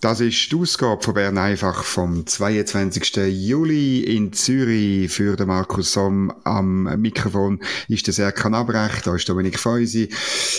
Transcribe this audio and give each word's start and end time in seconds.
Das 0.00 0.20
ist 0.20 0.50
die 0.50 0.56
Ausgabe 0.56 1.02
von 1.02 1.12
Bern 1.12 1.36
einfach 1.36 1.84
vom 1.84 2.26
22. 2.26 3.16
Juli 3.28 4.00
in 4.00 4.32
Zürich. 4.32 5.12
Für 5.12 5.36
den 5.36 5.48
Markus 5.48 5.92
Somm 5.92 6.32
am 6.44 6.84
Mikrofon 6.98 7.60
ist 7.86 8.06
der 8.06 8.14
Serkan 8.14 8.54
Abrecht, 8.54 9.06
da 9.06 9.14
ist 9.14 9.28
Dominik 9.28 9.58
Feusi. 9.58 10.08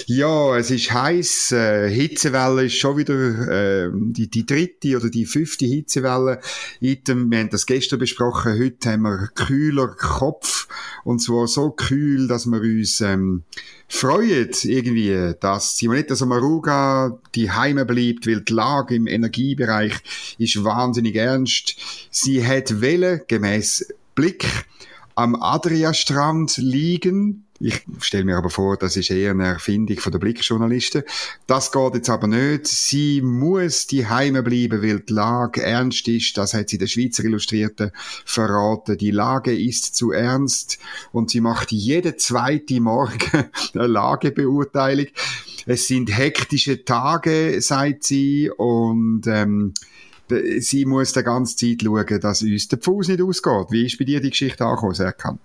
Ja, 0.06 0.56
es 0.58 0.70
ist 0.70 0.94
heiß, 0.94 1.54
äh, 1.54 1.90
Hitzewelle 1.90 2.66
ist 2.66 2.76
schon 2.76 2.98
wieder 2.98 3.86
äh, 3.86 3.90
die, 3.92 4.30
die 4.30 4.46
dritte 4.46 4.96
oder 4.98 5.10
die 5.10 5.26
fünfte 5.26 5.66
Hitzewelle. 5.66 6.40
Item, 6.80 7.32
wir 7.32 7.40
haben 7.40 7.50
das 7.50 7.66
gestern 7.66 7.98
besprochen, 7.98 8.60
heute 8.60 8.92
haben 8.92 9.02
wir 9.02 9.28
kühler 9.34 9.88
Kopf 9.88 10.61
und 11.04 11.20
zwar 11.20 11.48
so 11.48 11.72
kühl, 11.72 12.28
dass 12.28 12.46
wir 12.46 12.62
uns 12.62 13.02
ähm, 13.02 13.44
freuen 13.88 14.50
irgendwie, 14.64 15.34
dass 15.40 15.78
Simonetta 15.78 16.16
Sommaruga 16.16 17.20
die 17.36 17.52
Heime 17.52 17.86
bleibt, 17.86 18.28
weil 18.28 18.42
die 18.42 18.54
Lage 18.54 18.96
im 18.96 19.08
Energiebereich 19.08 19.94
ist 20.38 20.64
wahnsinnig 20.64 21.16
ernst. 21.16 21.76
Sie 22.10 22.46
hat 22.46 22.82
Welle 22.82 23.24
gemäß 23.28 23.94
Blick 24.16 24.46
am 25.16 25.36
Adriastrand 25.36 26.58
liegen, 26.58 27.46
ich 27.62 27.84
stelle 28.00 28.24
mir 28.24 28.38
aber 28.38 28.50
vor, 28.50 28.78
das 28.78 28.98
ist 28.98 29.12
eher 29.12 29.32
eine 29.32 29.48
Erfindung 29.48 29.98
von 29.98 30.12
der 30.12 30.20
Blickjournalisten. 30.20 31.04
Das 31.48 31.72
geht 31.72 31.96
jetzt 31.96 32.10
aber 32.10 32.28
nicht. 32.28 32.68
Sie 32.68 33.22
muss 33.22 33.88
die 33.88 34.08
Heime 34.08 34.44
bleiben, 34.44 34.82
weil 34.82 35.02
die 35.02 35.14
Lage 35.14 35.62
ernst 35.64 36.08
ist. 36.08 36.38
Das 36.38 36.54
hat 36.54 36.70
sie 36.70 36.78
der 36.78 36.88
Schweizer 36.88 37.24
Illustrierten 37.24 37.92
verraten. 38.26 38.98
Die 38.98 39.12
Lage 39.12 39.56
ist 39.56 39.96
zu 39.96 40.12
ernst 40.12 40.80
und 41.12 41.30
sie 41.30 41.42
macht 41.42 41.72
jeden 41.72 42.18
zweiten 42.18 42.84
Morgen 42.84 43.20
eine 43.74 43.88
Lagebeurteilung. 43.88 45.08
Es 45.66 45.88
sind 45.88 46.16
hektische 46.16 46.84
Tage, 46.84 47.62
sagt 47.62 48.04
sie, 48.04 48.50
und 48.50 49.28
ähm, 49.28 49.74
sie 50.60 50.86
muss 50.86 51.14
die 51.14 51.24
ganze 51.24 51.56
Zeit 51.56 51.84
schauen, 51.84 52.20
dass 52.20 52.42
uns 52.42 52.68
der 52.68 52.80
Fuß 52.80 53.10
nicht 53.10 53.22
ausgeht. 53.22 53.68
Wie 53.70 53.86
ist 53.86 54.00
bei 54.00 54.06
dir 54.06 54.22
die 54.22 54.32
Geschichte 54.32 54.66
angekommen, 54.66 54.96
Serkan? 54.96 55.40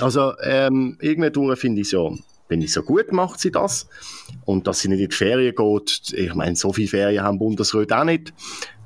Also 0.00 0.32
ähm, 0.42 0.98
irgendwie 1.00 1.56
finde 1.56 1.80
ich 1.80 1.90
so, 1.90 2.18
wenn 2.48 2.60
ich 2.60 2.72
so 2.72 2.82
gut 2.82 3.12
macht 3.12 3.40
sie 3.40 3.50
das 3.50 3.88
und 4.44 4.66
dass 4.66 4.80
sie 4.80 4.88
nicht 4.88 5.00
in 5.00 5.08
die 5.08 5.16
Ferien 5.16 5.54
geht. 5.54 6.12
Ich 6.14 6.34
meine, 6.34 6.56
so 6.56 6.72
viele 6.72 6.88
Ferien 6.88 7.24
haben 7.24 7.38
Bundesräte 7.38 7.96
auch 7.96 8.04
nicht. 8.04 8.32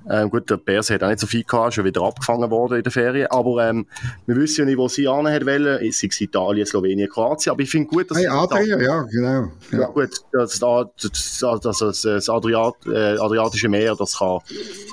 Ähm, 0.09 0.31
gut, 0.31 0.49
der 0.49 0.57
Berse 0.57 0.95
hat 0.95 1.03
auch 1.03 1.09
nicht 1.09 1.19
so 1.19 1.27
viel 1.27 1.43
gehabt, 1.43 1.75
schon 1.75 1.85
wieder 1.85 2.03
abgefangen 2.03 2.49
worden 2.51 2.77
in 2.77 2.83
der 2.85 2.93
Ferien. 2.93 3.27
Aber 3.29 3.69
ähm, 3.69 3.87
wir 4.27 4.37
wissen 4.37 4.61
ja 4.61 4.65
nicht, 4.67 4.79
wo 4.79 4.87
sie 4.89 5.09
an 5.09 5.27
hat 5.27 5.45
wollen. 5.45 5.85
Es 5.85 6.03
ist 6.03 6.21
Italien, 6.21 6.65
Slowenien, 6.65 7.09
Kroatien. 7.09 7.53
Aber 7.53 7.63
ich 7.63 7.71
finde 7.71 7.89
gut, 7.89 8.11
dass 8.11 8.19
hey, 8.19 8.29
Adria, 8.29 8.81
ja, 8.81 9.03
genau. 9.03 9.53
Ja, 9.73 9.81
ja 9.81 9.87
gut, 9.89 10.11
das, 10.33 10.61
das, 10.61 11.61
das, 11.61 11.79
das, 11.79 12.03
das 12.03 12.29
Adriat, 12.29 12.75
äh, 12.87 13.19
Adriatische 13.19 13.69
Meer, 13.69 13.97
das 13.97 14.19
kann... 14.19 14.39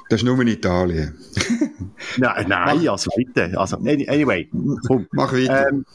Das 0.09 0.22
ist 0.22 0.26
nur 0.26 0.39
in 0.42 0.48
Italien. 0.48 1.16
nein, 2.17 2.45
nein, 2.47 2.89
also 2.89 3.09
bitte. 3.15 3.51
Also, 3.57 3.77
anyway, 3.77 4.49
komm. 4.87 5.07
Mach 5.11 5.33
weiter. 5.33 5.69
Ähm, 5.69 5.85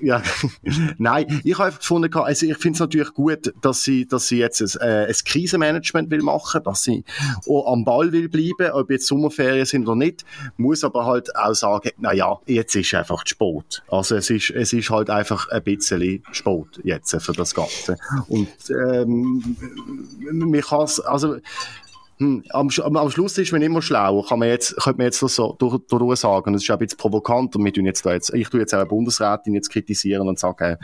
ja, 0.00 0.22
nein, 0.98 1.40
ich 1.44 1.54
habe 1.54 1.66
einfach 1.66 1.80
gefunden, 1.80 2.12
also 2.14 2.46
ich 2.46 2.56
finde 2.58 2.76
es 2.76 2.80
natürlich 2.80 3.12
gut, 3.14 3.52
dass 3.60 3.82
sie, 3.82 4.06
dass 4.06 4.28
sie 4.28 4.38
jetzt 4.38 4.60
ein, 4.60 4.88
äh, 4.88 5.06
ein 5.06 5.14
Krisenmanagement 5.24 6.10
will 6.10 6.22
machen, 6.22 6.62
dass 6.64 6.82
sie 6.82 7.04
auch 7.48 7.72
am 7.72 7.84
Ball 7.84 8.12
will 8.12 8.28
bleiben, 8.28 8.72
ob 8.72 8.90
jetzt 8.90 9.06
Sommerferien 9.06 9.66
sind 9.66 9.86
oder 9.86 9.96
nicht, 9.96 10.24
muss 10.56 10.84
aber 10.84 11.06
halt 11.06 11.34
auch 11.36 11.54
sagen, 11.54 11.90
na 11.98 12.12
ja, 12.12 12.38
jetzt 12.46 12.74
ist 12.76 12.94
einfach 12.94 13.22
Sport. 13.26 13.82
Also 13.88 14.16
es 14.16 14.30
ist, 14.30 14.50
es 14.50 14.72
ist 14.72 14.90
halt 14.90 15.10
einfach 15.10 15.48
ein 15.48 15.62
bisschen 15.62 16.22
Sport 16.32 16.80
jetzt 16.84 17.16
für 17.20 17.32
das 17.32 17.54
Ganze. 17.54 17.96
Und 18.28 18.48
ähm, 18.70 19.56
man 20.32 20.60
kann 20.60 20.88
also 21.06 21.38
hm, 22.18 22.44
am, 22.50 22.68
am, 22.96 23.10
Schluss 23.10 23.38
ist 23.38 23.52
man 23.52 23.62
immer 23.62 23.80
schlau. 23.80 24.22
Kann 24.22 24.40
man 24.40 24.48
jetzt, 24.48 24.76
könnte 24.76 24.98
man 24.98 25.06
jetzt 25.06 25.20
so 25.20 25.56
durch, 25.58 25.78
durch 25.88 26.18
sagen. 26.18 26.52
Das 26.52 26.62
ist 26.62 26.70
auch 26.70 26.74
ein 26.74 26.80
bisschen 26.80 26.98
provokant. 26.98 27.54
Und 27.54 27.64
wir 27.64 27.72
tun 27.72 27.86
jetzt 27.86 28.04
da 28.04 28.12
jetzt, 28.12 28.34
ich 28.34 28.48
tue 28.48 28.60
jetzt 28.60 28.74
auch 28.74 28.80
eine 28.80 28.88
Bundesrätin 28.88 29.54
jetzt 29.54 29.70
kritisieren 29.70 30.28
und 30.28 30.38
sage, 30.38 30.64
äh, 30.64 30.76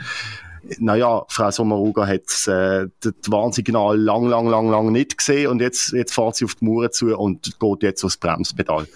naja, 0.79 1.23
Frau 1.27 1.51
Sommaruga 1.51 2.07
hat 2.07 2.47
äh, 2.47 2.87
das 3.01 3.13
Warnsignal 3.27 3.99
lang, 3.99 4.27
lang, 4.27 4.47
lang, 4.47 4.69
lang 4.69 4.91
nicht 4.91 5.17
gesehen 5.17 5.51
und 5.51 5.61
jetzt, 5.61 5.91
jetzt 5.91 6.13
fährt 6.13 6.35
sie 6.35 6.45
auf 6.45 6.55
die 6.55 6.65
Mauer 6.65 6.91
zu 6.91 7.15
und 7.15 7.59
geht 7.59 7.83
jetzt 7.83 8.03
aufs 8.03 8.17
Bremspedal. 8.17 8.87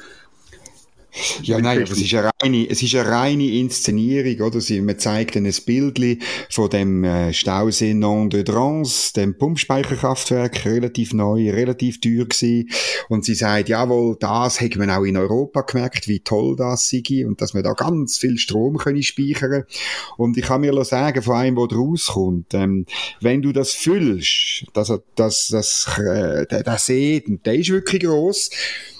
Ja, 1.41 1.59
nein, 1.59 1.81
aber 1.81 1.91
es 1.91 2.01
ist 2.01 2.13
eine 2.13 2.29
reine, 2.41 2.69
es 2.69 2.83
ist 2.83 2.95
eine 2.95 3.09
reine 3.09 3.51
Inszenierung, 3.51 4.47
oder? 4.47 4.61
Sie, 4.61 4.79
man 4.81 4.99
zeigt 4.99 5.35
ein 5.35 5.51
Bild 5.65 6.23
von 6.49 6.69
dem 6.69 7.03
äh, 7.03 7.33
Stausee 7.33 7.93
Non 7.93 8.29
de 8.29 8.43
Drance, 8.43 9.13
dem 9.13 9.37
Pumpspeicherkraftwerk, 9.37 10.65
relativ 10.65 11.13
neu, 11.13 11.49
relativ 11.49 11.99
teuer 11.99 12.25
gewesen. 12.25 12.69
Und 13.09 13.25
sie 13.25 13.33
sagt, 13.35 13.69
jawohl, 13.69 14.17
das 14.19 14.61
hätte 14.61 14.77
man 14.77 14.91
auch 14.91 15.03
in 15.03 15.17
Europa 15.17 15.61
gemerkt, 15.61 16.07
wie 16.07 16.19
toll 16.19 16.55
das 16.55 16.89
sei 16.89 17.25
und 17.25 17.41
dass 17.41 17.53
man 17.53 17.63
da 17.63 17.73
ganz 17.73 18.17
viel 18.17 18.37
Strom 18.37 18.77
können 18.77 19.01
speichern. 19.01 19.63
Und 20.17 20.37
ich 20.37 20.45
kann 20.45 20.61
mir 20.61 20.85
sagen, 20.85 21.21
von 21.21 21.35
einem, 21.35 21.55
der 21.55 21.77
rauskommt, 21.77 22.53
ähm, 22.53 22.85
wenn 23.19 23.41
du 23.41 23.51
das 23.51 23.71
füllst, 23.71 24.65
das, 24.73 24.91
das, 25.15 25.47
das, 25.47 25.87
äh, 25.97 26.45
der, 26.45 26.63
der 26.63 26.77
See, 26.77 27.23
der 27.45 27.55
ist 27.55 27.69
wirklich 27.69 28.03
gross, 28.03 28.49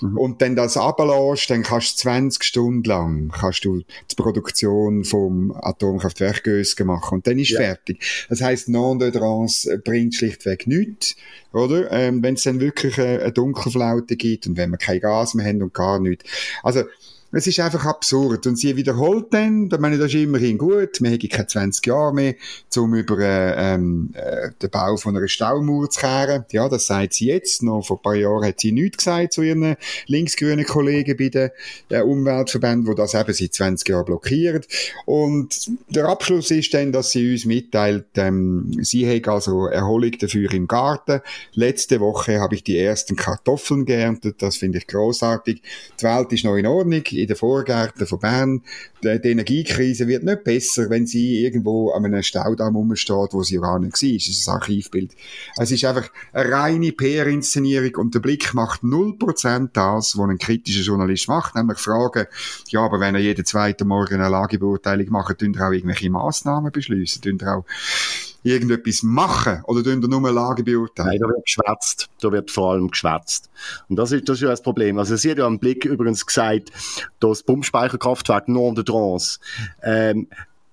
mhm. 0.02 0.18
und 0.18 0.41
dann 0.41 0.56
das 0.56 0.76
ablässt, 0.76 1.50
dann 1.50 1.64
kannst 1.64 1.98
20 1.99 2.43
Stunden 2.43 2.83
lang 2.83 3.29
kannst 3.29 3.65
du 3.65 3.79
die 3.79 4.15
Produktion 4.15 5.03
vom 5.03 5.51
Atomkraftwerk 5.51 6.43
Gösgen 6.43 6.87
machen 6.87 7.15
und 7.15 7.27
dann 7.27 7.37
ist 7.37 7.49
ja. 7.49 7.59
fertig. 7.59 8.25
Das 8.29 8.41
heißt, 8.41 8.69
Non-Deodorance 8.69 9.81
bringt 9.83 10.15
schlichtweg 10.15 10.65
nichts, 10.65 11.15
oder? 11.51 11.91
Ähm, 11.91 12.23
wenn 12.23 12.35
es 12.35 12.43
dann 12.43 12.59
wirklich 12.59 12.99
eine, 12.99 13.19
eine 13.19 13.31
Dunkelflaute 13.33 14.15
gibt 14.15 14.47
und 14.47 14.57
wenn 14.57 14.71
wir 14.71 14.77
kein 14.77 15.01
Gas 15.01 15.33
mehr 15.33 15.45
haben 15.45 15.61
und 15.61 15.73
gar 15.73 15.99
nichts. 15.99 16.23
Also, 16.63 16.83
es 17.31 17.45
ist 17.45 17.59
einfach 17.59 17.85
absurd. 17.85 18.47
Und 18.47 18.57
sie 18.57 18.75
wiederholt 18.75 19.28
dann, 19.31 19.69
da 19.69 19.78
meine 19.78 19.97
das 19.97 20.13
ist 20.13 20.22
immerhin 20.22 20.57
gut, 20.57 21.01
wir 21.01 21.12
haben 21.12 21.29
keine 21.29 21.47
20 21.47 21.85
Jahre 21.85 22.13
mehr, 22.13 22.35
um 22.75 22.95
über 22.95 23.19
äh, 23.19 23.73
ähm, 23.73 24.09
äh, 24.13 24.50
den 24.62 24.69
Bau 24.69 24.97
von 24.97 25.16
einer 25.16 25.28
Staumauer 25.28 25.90
zu 25.90 26.00
kehren. 26.00 26.45
Ja, 26.51 26.67
das 26.69 26.88
sagt 26.88 27.13
sie 27.13 27.28
jetzt. 27.28 27.62
Noch 27.62 27.85
vor 27.85 27.97
ein 27.97 28.01
paar 28.01 28.16
Jahren 28.16 28.45
hat 28.45 28.59
sie 28.59 28.72
nichts 28.72 28.97
gesagt 28.97 29.34
zu 29.34 29.44
ihren 29.44 29.75
linksgrünen 30.07 30.66
Kollegen 30.66 31.17
bei 31.17 31.29
den 31.29 31.50
äh, 31.90 32.01
Umweltverbänden, 32.01 32.85
die 32.85 32.95
das 32.95 33.13
eben 33.13 33.34
seit 33.34 33.53
20 33.53 33.90
Jahren 33.90 34.06
blockieren. 34.06 34.63
Und 35.06 35.69
der 35.90 36.06
Abschluss 36.06 36.50
ist 36.51 36.73
dann, 36.73 36.91
dass 36.91 37.11
sie 37.11 37.31
uns 37.31 37.46
mitteilt, 37.46 38.06
ähm, 38.16 38.72
sie 38.81 39.07
hat 39.07 39.28
also 39.28 39.67
Erholung 39.67 40.11
dafür 40.19 40.51
im 40.53 40.67
Garten. 40.67 41.22
Letzte 41.53 42.00
Woche 42.00 42.40
habe 42.40 42.56
ich 42.56 42.63
die 42.63 42.78
ersten 42.78 43.16
Kartoffeln 43.16 43.85
geerntet, 43.85 44.41
das 44.41 44.57
finde 44.57 44.79
ich 44.79 44.88
großartig. 44.88 45.61
Die 46.00 46.03
Welt 46.03 46.31
ist 46.34 46.46
noch 46.46 46.56
in 46.56 46.66
Ordnung 46.66 47.03
in 47.22 47.28
den 47.28 47.35
Vorgärten 47.35 48.06
von 48.06 48.19
Bern. 48.19 48.62
Die, 49.03 49.19
die 49.22 49.30
Energiekrise 49.30 50.07
wird 50.07 50.24
nicht 50.24 50.44
besser, 50.44 50.90
wenn 50.90 51.06
sie 51.06 51.44
irgendwo 51.44 51.91
an 51.91 52.06
einem 52.06 52.24
Staudamm 52.24 52.75
rumsteht, 52.75 53.34
wo 53.34 53.44
sie 53.44 53.57
gar 53.57 53.80
nicht 53.80 54.02
war. 54.02 54.09
Das 54.13 54.28
ist 54.28 54.47
ein 54.47 54.56
Archivbild. 54.56 55.16
Es 55.58 55.72
ist 55.72 55.85
einfach 55.85 56.09
eine 56.34 56.52
reine 56.52 56.91
PR-Inszenierung 56.91 57.96
und 57.96 58.16
der 58.16 58.19
Blick 58.19 58.53
macht 58.53 58.81
0% 58.81 59.69
das, 59.74 60.18
was 60.18 60.29
ein 60.29 60.38
kritischer 60.38 60.84
Journalist 60.84 61.28
macht, 61.28 61.56
nämlich 61.56 61.79
fragen, 61.79 62.25
ja, 62.69 62.81
aber 62.81 63.00
wenn 63.00 63.16
er 63.16 63.22
jeden 63.22 63.46
zweiten 63.46 63.88
Morgen 63.88 64.16
eine 64.16 64.29
Lagebeurteilung 64.29 65.09
macht, 65.09 65.40
tun 65.40 65.59
auch 65.59 65.72
irgendwelche 65.72 66.09
Massnahmen 66.09 66.72
beschließen, 66.72 67.22
tun 67.22 67.41
auch 67.47 67.66
irgendetwas 68.44 69.03
machen 69.03 69.61
oder 69.66 69.83
tun 69.83 70.00
nur 70.00 70.31
Lage 70.31 70.63
beurteilen? 70.63 71.09
Nein, 71.09 71.19
da 71.19 71.27
wird 71.27 71.46
geschwätzt. 71.46 72.09
Da 72.22 72.31
wird 72.31 72.52
vor 72.52 72.72
allem 72.72 72.90
geschwätzt. 72.90 73.49
Und 73.87 73.97
das 73.97 74.11
ist, 74.11 74.28
das 74.29 74.37
ist 74.37 74.41
ja 74.41 74.49
das 74.49 74.61
Problem. 74.61 74.97
Also 74.97 75.16
sie 75.16 75.31
hat 75.31 75.37
ja 75.37 75.46
am 75.46 75.59
Blick 75.59 75.85
übrigens 75.85 76.25
gesagt, 76.25 76.72
das 77.19 77.43
Pumpspeicherkraftwerk 77.43 78.47
Nord 78.47 78.78
de 78.78 78.84
Trans, 78.84 79.40
ähm, 79.84 80.28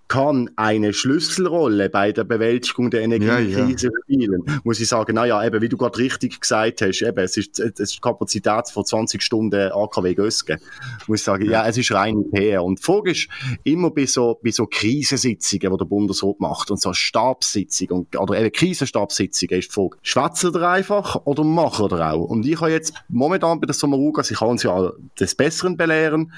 kann 0.09 0.51
eine 0.57 0.93
Schlüsselrolle 0.93 1.89
bei 1.91 2.13
der 2.13 2.25
Bewältigung 2.25 2.91
der 2.91 3.03
Energiekrise 3.03 3.87
ja, 3.87 3.93
ja. 3.93 4.03
spielen, 4.05 4.61
muss 4.63 4.81
ich 4.81 4.89
sagen, 4.89 5.15
naja, 5.15 5.45
eben, 5.45 5.61
wie 5.61 5.69
du 5.69 5.77
gerade 5.77 5.99
richtig 5.99 6.41
gesagt 6.41 6.83
hast, 6.83 7.03
eben, 7.03 7.19
es 7.19 7.37
ist, 7.37 7.59
es 7.59 7.81
ist 7.81 8.03
Kapazität 8.03 8.69
von 8.71 8.85
20 8.85 9.23
Stunden 9.23 9.73
AKW 9.73 10.15
Gösgen. 10.15 10.59
Muss 11.07 11.21
ich 11.21 11.25
sagen, 11.25 11.51
ja. 11.51 11.67
es 11.67 11.77
ist 11.77 11.93
rein 11.93 12.25
PR. 12.31 12.63
Und 12.63 12.79
die 12.79 12.83
Frage 12.83 13.11
ist, 13.11 13.29
immer 13.65 13.91
bei 13.91 14.07
so, 14.07 14.39
bei 14.43 14.51
so 14.51 14.67
Krisensitzungen, 14.67 15.73
die 15.73 15.79
der 15.79 15.85
Bundesrat 15.85 16.39
macht, 16.41 16.71
und 16.71 16.81
so 16.81 16.93
Stabssitzungen, 16.93 18.07
oder 18.17 18.39
eben 18.39 18.53
Krisenstabssitzungen, 18.53 19.59
ist 19.59 19.71
die 19.71 19.75
Frage, 19.75 19.97
schwätzen 20.03 20.55
ihr 20.55 20.69
einfach 20.69 21.17
oder 21.25 21.43
machen 21.43 21.89
ihr 21.91 22.13
auch? 22.13 22.25
Und 22.25 22.47
ich 22.47 22.61
habe 22.61 22.71
jetzt 22.71 22.95
momentan 23.09 23.61
bei 23.61 23.67
der 23.67 23.75
Sommerugas, 23.75 24.31
ich 24.31 24.39
kann 24.39 24.49
uns 24.49 24.63
ja 24.63 24.93
des 25.19 25.35
Besseren 25.35 25.77
belehren, 25.77 26.33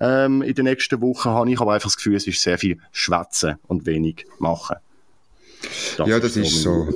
ähm, 0.00 0.42
in 0.42 0.54
den 0.54 0.64
nächsten 0.64 1.00
Wochen 1.00 1.30
habe 1.30 1.50
ich 1.50 1.60
aber 1.60 1.74
einfach 1.74 1.88
das 1.88 1.96
Gefühl, 1.96 2.16
es 2.16 2.26
ist 2.26 2.42
sehr 2.42 2.58
viel 2.58 2.78
Schwätzen 2.92 3.56
und 3.66 3.86
wenig 3.86 4.26
machen. 4.38 4.76
Das 5.96 6.08
ja, 6.08 6.18
das 6.18 6.36
ist 6.36 6.62
so. 6.62 6.88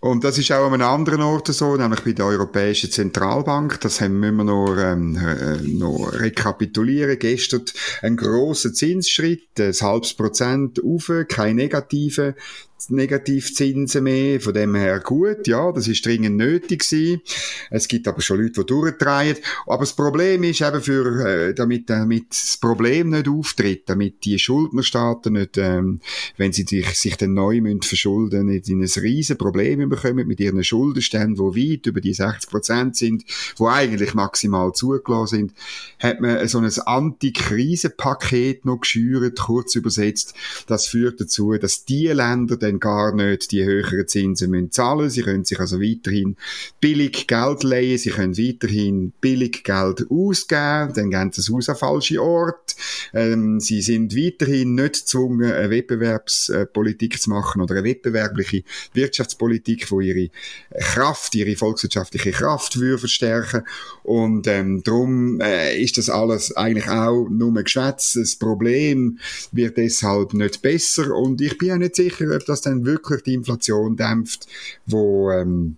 Und 0.00 0.24
das 0.24 0.38
ist 0.38 0.50
auch 0.50 0.66
an 0.66 0.74
einem 0.74 0.88
anderen 0.88 1.22
Ort 1.22 1.48
so, 1.48 1.76
nämlich 1.76 2.00
bei 2.02 2.12
der 2.12 2.26
Europäischen 2.26 2.90
Zentralbank. 2.90 3.80
Das 3.80 4.00
haben 4.00 4.20
wir 4.20 4.32
noch, 4.32 4.76
ähm, 4.76 5.16
äh, 5.16 5.56
noch 5.62 6.12
rekapitulieren. 6.12 7.18
Gestern 7.18 7.64
ein 8.02 8.16
grosser 8.16 8.72
Zinsschritt, 8.72 9.58
ein 9.58 9.72
halbes 9.72 10.14
Prozent 10.14 10.82
auf, 10.82 11.10
kein 11.28 11.56
negative. 11.56 12.34
Negativzinsen 12.88 14.04
mehr. 14.04 14.40
Von 14.40 14.54
dem 14.54 14.74
her 14.74 15.00
gut, 15.00 15.46
ja, 15.46 15.72
das 15.72 15.88
ist 15.88 16.06
dringend 16.06 16.36
nötig 16.36 16.88
gewesen. 16.88 17.20
Es 17.70 17.88
gibt 17.88 18.06
aber 18.06 18.20
schon 18.20 18.40
Leute, 18.40 18.60
die 18.60 18.66
durchdrehen. 18.66 19.36
Aber 19.66 19.80
das 19.80 19.92
Problem 19.92 20.44
ist 20.44 20.60
eben 20.60 20.80
für, 20.80 21.26
äh, 21.26 21.54
damit, 21.54 21.90
damit 21.90 22.30
das 22.30 22.56
Problem 22.56 23.10
nicht 23.10 23.28
auftritt, 23.28 23.88
damit 23.88 24.24
die 24.24 24.38
Schuldnerstaaten 24.38 25.32
nicht, 25.32 25.58
ähm, 25.58 26.00
wenn 26.36 26.52
sie 26.52 26.62
sich, 26.62 26.88
sich 26.94 27.16
dann 27.16 27.34
neu 27.34 27.60
müssen 27.60 27.82
verschulden, 27.82 28.46
nicht 28.46 28.68
in 28.68 28.80
ein 28.80 28.90
riesen 29.02 29.36
Problem 29.36 29.88
bekommen 29.88 30.26
mit 30.26 30.40
ihren 30.40 30.62
Schuldenständen, 30.62 31.52
die 31.52 31.72
weit 31.72 31.86
über 31.86 32.00
die 32.00 32.14
60 32.14 32.50
Prozent 32.50 32.96
sind, 32.96 33.24
wo 33.56 33.68
eigentlich 33.68 34.14
maximal 34.14 34.72
zugelassen 34.72 35.36
sind, 35.36 35.52
hat 35.98 36.20
man 36.20 36.46
so 36.46 36.58
ein 36.58 36.70
Anti-Krisen-Paket 36.86 38.64
noch 38.64 38.80
geschürt, 38.80 39.38
kurz 39.38 39.74
übersetzt. 39.74 40.34
Das 40.66 40.86
führt 40.86 41.20
dazu, 41.20 41.56
dass 41.56 41.84
die 41.84 42.06
Länder 42.06 42.56
dann 42.68 42.80
gar 42.80 43.14
nicht 43.14 43.50
die 43.52 43.64
höheren 43.64 44.06
Zinsen 44.06 44.50
müssen 44.50 44.70
zahlen. 44.70 45.10
Sie 45.10 45.22
können 45.22 45.44
sich 45.44 45.58
also 45.58 45.80
weiterhin 45.80 46.36
billig 46.80 47.26
Geld 47.26 47.62
leihen, 47.62 47.98
sie 47.98 48.10
können 48.10 48.36
weiterhin 48.36 49.12
billig 49.20 49.64
Geld 49.64 50.06
ausgeben, 50.10 50.92
dann 50.94 51.10
gehen 51.10 51.32
sie 51.32 51.40
das 51.40 51.50
Haus 51.50 51.68
an 51.68 51.76
falsche 51.76 52.22
Ort. 52.22 52.76
Ähm, 53.12 53.60
sie 53.60 53.82
sind 53.82 54.14
weiterhin 54.14 54.74
nicht 54.74 55.00
gezwungen, 55.00 55.52
eine 55.52 55.70
Wettbewerbspolitik 55.70 57.20
zu 57.20 57.30
machen 57.30 57.62
oder 57.62 57.76
eine 57.76 57.84
wettbewerbliche 57.84 58.62
Wirtschaftspolitik, 58.92 59.90
wo 59.90 60.00
ihre 60.00 60.30
Kraft, 60.78 61.34
ihre 61.34 61.56
volkswirtschaftliche 61.56 62.32
Kraft 62.32 62.78
würde 62.78 62.98
verstärken. 62.98 63.62
Und 64.02 64.46
ähm, 64.46 64.82
darum 64.84 65.40
äh, 65.40 65.80
ist 65.80 65.98
das 65.98 66.10
alles 66.10 66.56
eigentlich 66.56 66.88
auch 66.88 67.28
nur 67.28 67.52
ein 67.56 67.64
Geschwätz. 67.64 68.14
Das 68.14 68.36
Problem 68.36 69.18
wird 69.52 69.76
deshalb 69.76 70.34
nicht 70.34 70.62
besser 70.62 71.14
und 71.14 71.40
ich 71.40 71.56
bin 71.58 71.72
auch 71.72 71.76
nicht 71.76 71.96
sicher, 71.96 72.34
ob 72.34 72.44
das 72.46 72.57
das 72.58 72.72
dann 72.72 72.84
wirklich 72.84 73.22
die 73.22 73.34
Inflation 73.34 73.96
dämpft, 73.96 74.46
wo 74.86 75.30
ähm, 75.30 75.76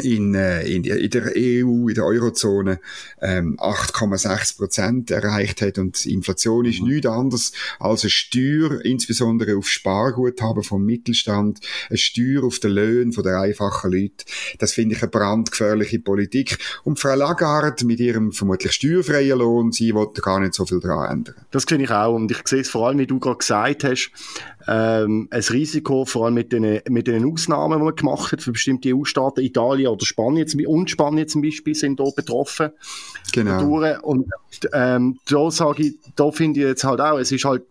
in, 0.00 0.34
äh, 0.34 0.62
in, 0.62 0.84
in 0.84 1.10
der 1.10 1.32
EU, 1.36 1.88
in 1.88 1.94
der 1.94 2.04
Eurozone 2.04 2.80
ähm, 3.20 3.56
8,6 3.58 4.56
Prozent 4.56 5.10
erreicht 5.10 5.62
hat 5.62 5.78
und 5.78 6.04
Inflation 6.06 6.64
ist 6.64 6.80
mhm. 6.80 6.88
nichts 6.88 7.06
anderes 7.06 7.52
als 7.78 8.02
eine 8.02 8.10
Steuer, 8.10 8.84
insbesondere 8.84 9.56
auf 9.56 9.68
Sparguthaben 9.68 10.62
vom 10.62 10.84
Mittelstand, 10.84 11.60
eine 11.88 11.98
Steuer 11.98 12.44
auf 12.44 12.58
den 12.58 12.72
Löhnen 12.72 13.12
von 13.12 13.24
der 13.24 13.40
einfachen 13.40 13.92
Leute. 13.92 14.24
Das 14.58 14.72
finde 14.72 14.94
ich 14.94 15.02
eine 15.02 15.10
brandgefährliche 15.10 15.98
Politik. 16.00 16.58
Und 16.84 16.98
Frau 16.98 17.14
Lagarde 17.14 17.84
mit 17.84 18.00
ihrem 18.00 18.32
vermutlich 18.32 18.72
steuerfreien 18.72 19.38
Lohn, 19.38 19.72
sie 19.72 19.94
wollte 19.94 20.20
gar 20.20 20.40
nicht 20.40 20.54
so 20.54 20.66
viel 20.66 20.80
daran 20.80 21.18
ändern. 21.18 21.34
Das 21.50 21.64
finde 21.64 21.84
ich 21.84 21.90
auch 21.90 22.14
und 22.14 22.30
ich 22.30 22.46
sehe 22.46 22.60
es 22.60 22.68
vor 22.68 22.88
allem, 22.88 22.98
wie 22.98 23.06
du 23.06 23.18
gerade 23.18 23.38
gesagt 23.38 23.84
hast, 23.84 24.10
ähm, 24.68 25.28
ein 25.30 25.40
Risiko, 25.40 26.04
vor 26.04 26.26
allem 26.26 26.34
mit 26.34 26.52
den, 26.52 26.80
mit 26.88 27.06
den 27.06 27.24
Ausnahmen, 27.24 27.78
die 27.78 27.84
man 27.84 27.96
gemacht 27.96 28.32
hat 28.32 28.42
für 28.42 28.52
bestimmte 28.52 28.94
EU-Staaten, 28.94 29.40
Italien 29.40 29.89
oder 29.90 30.04
Spanien 30.04 30.48
und 30.66 30.90
Spanien 30.90 31.28
zum 31.28 31.42
Beispiel 31.42 31.74
sind 31.74 32.00
da 32.00 32.04
betroffen. 32.14 32.70
Genau. 33.32 34.00
Und 34.02 34.26
ähm, 34.72 35.18
da 35.26 35.50
sage 35.50 35.82
ich, 35.84 35.94
da 36.16 36.30
finde 36.30 36.60
ich 36.60 36.66
jetzt 36.66 36.84
halt 36.84 37.00
auch, 37.00 37.18
es 37.18 37.32
ist 37.32 37.44
halt 37.44 37.62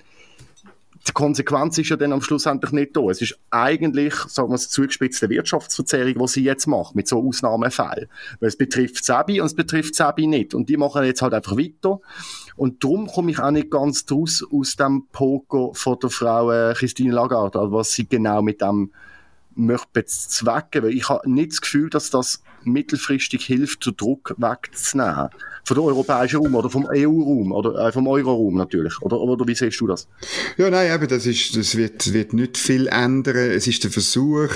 die 1.07 1.13
Konsequenz 1.13 1.77
ist 1.77 1.89
ja 1.89 1.95
dann 1.95 2.13
am 2.13 2.21
Schluss 2.21 2.45
endlich 2.45 2.71
nicht 2.71 2.95
da. 2.95 3.01
Es 3.09 3.21
ist 3.21 3.39
eigentlich, 3.49 4.13
sagen 4.27 4.49
wir 4.49 4.55
es, 4.55 4.69
zugespitzte 4.69 5.29
Wirtschaftsverzerrung, 5.29 6.13
die 6.13 6.27
sie 6.27 6.43
jetzt 6.43 6.67
macht, 6.67 6.95
mit 6.95 7.07
so 7.07 7.25
Ausnahmefällen. 7.25 8.07
Weil 8.39 8.49
es 8.49 8.57
betrifft 8.57 9.03
Sebi 9.03 9.39
und 9.39 9.47
es 9.47 9.55
betrifft 9.55 9.95
Sebi 9.95 10.27
nicht. 10.27 10.53
Und 10.53 10.69
die 10.69 10.77
machen 10.77 11.03
jetzt 11.05 11.21
halt 11.21 11.33
einfach 11.33 11.57
weiter. 11.57 11.99
Und 12.55 12.83
darum 12.83 13.07
komme 13.07 13.31
ich 13.31 13.39
auch 13.39 13.51
nicht 13.51 13.71
ganz 13.71 14.05
draus 14.05 14.45
aus 14.51 14.75
dem 14.75 15.07
Poker 15.11 15.71
von 15.73 15.97
der 15.99 16.09
Frau 16.09 16.51
äh, 16.51 16.73
Christine 16.75 17.13
Lagarde, 17.13 17.59
also 17.59 17.71
was 17.71 17.91
sie 17.91 18.07
genau 18.07 18.41
mit 18.41 18.61
dem 18.61 18.91
möchte 19.55 19.87
bezwecken, 19.93 20.83
weil 20.83 20.93
ich 20.93 21.09
habe 21.09 21.29
nicht 21.29 21.51
das 21.51 21.61
Gefühl, 21.61 21.89
dass 21.89 22.09
das 22.09 22.41
mittelfristig 22.63 23.45
hilft, 23.45 23.85
den 23.85 23.95
Druck 23.95 24.35
wegzunehmen. 24.37 25.29
Von 25.65 25.75
der 25.75 25.83
europäischen 25.83 26.37
Raum 26.37 26.55
oder 26.55 26.69
vom 26.69 26.85
EU-Raum 26.85 27.51
oder 27.51 27.87
äh, 27.87 27.91
vom 27.91 28.07
Euro-Raum 28.07 28.55
natürlich. 28.55 28.99
Oder, 29.01 29.19
oder 29.19 29.45
wie 29.47 29.53
siehst 29.53 29.79
du 29.79 29.87
das? 29.87 30.07
Ja, 30.57 30.69
nein, 30.69 30.91
eben, 30.91 31.07
das, 31.07 31.25
ist, 31.25 31.55
das 31.55 31.75
wird, 31.75 32.11
wird 32.13 32.33
nicht 32.33 32.57
viel 32.57 32.87
ändern. 32.87 33.35
Es 33.51 33.67
ist 33.67 33.83
der 33.83 33.91
Versuch, 33.91 34.49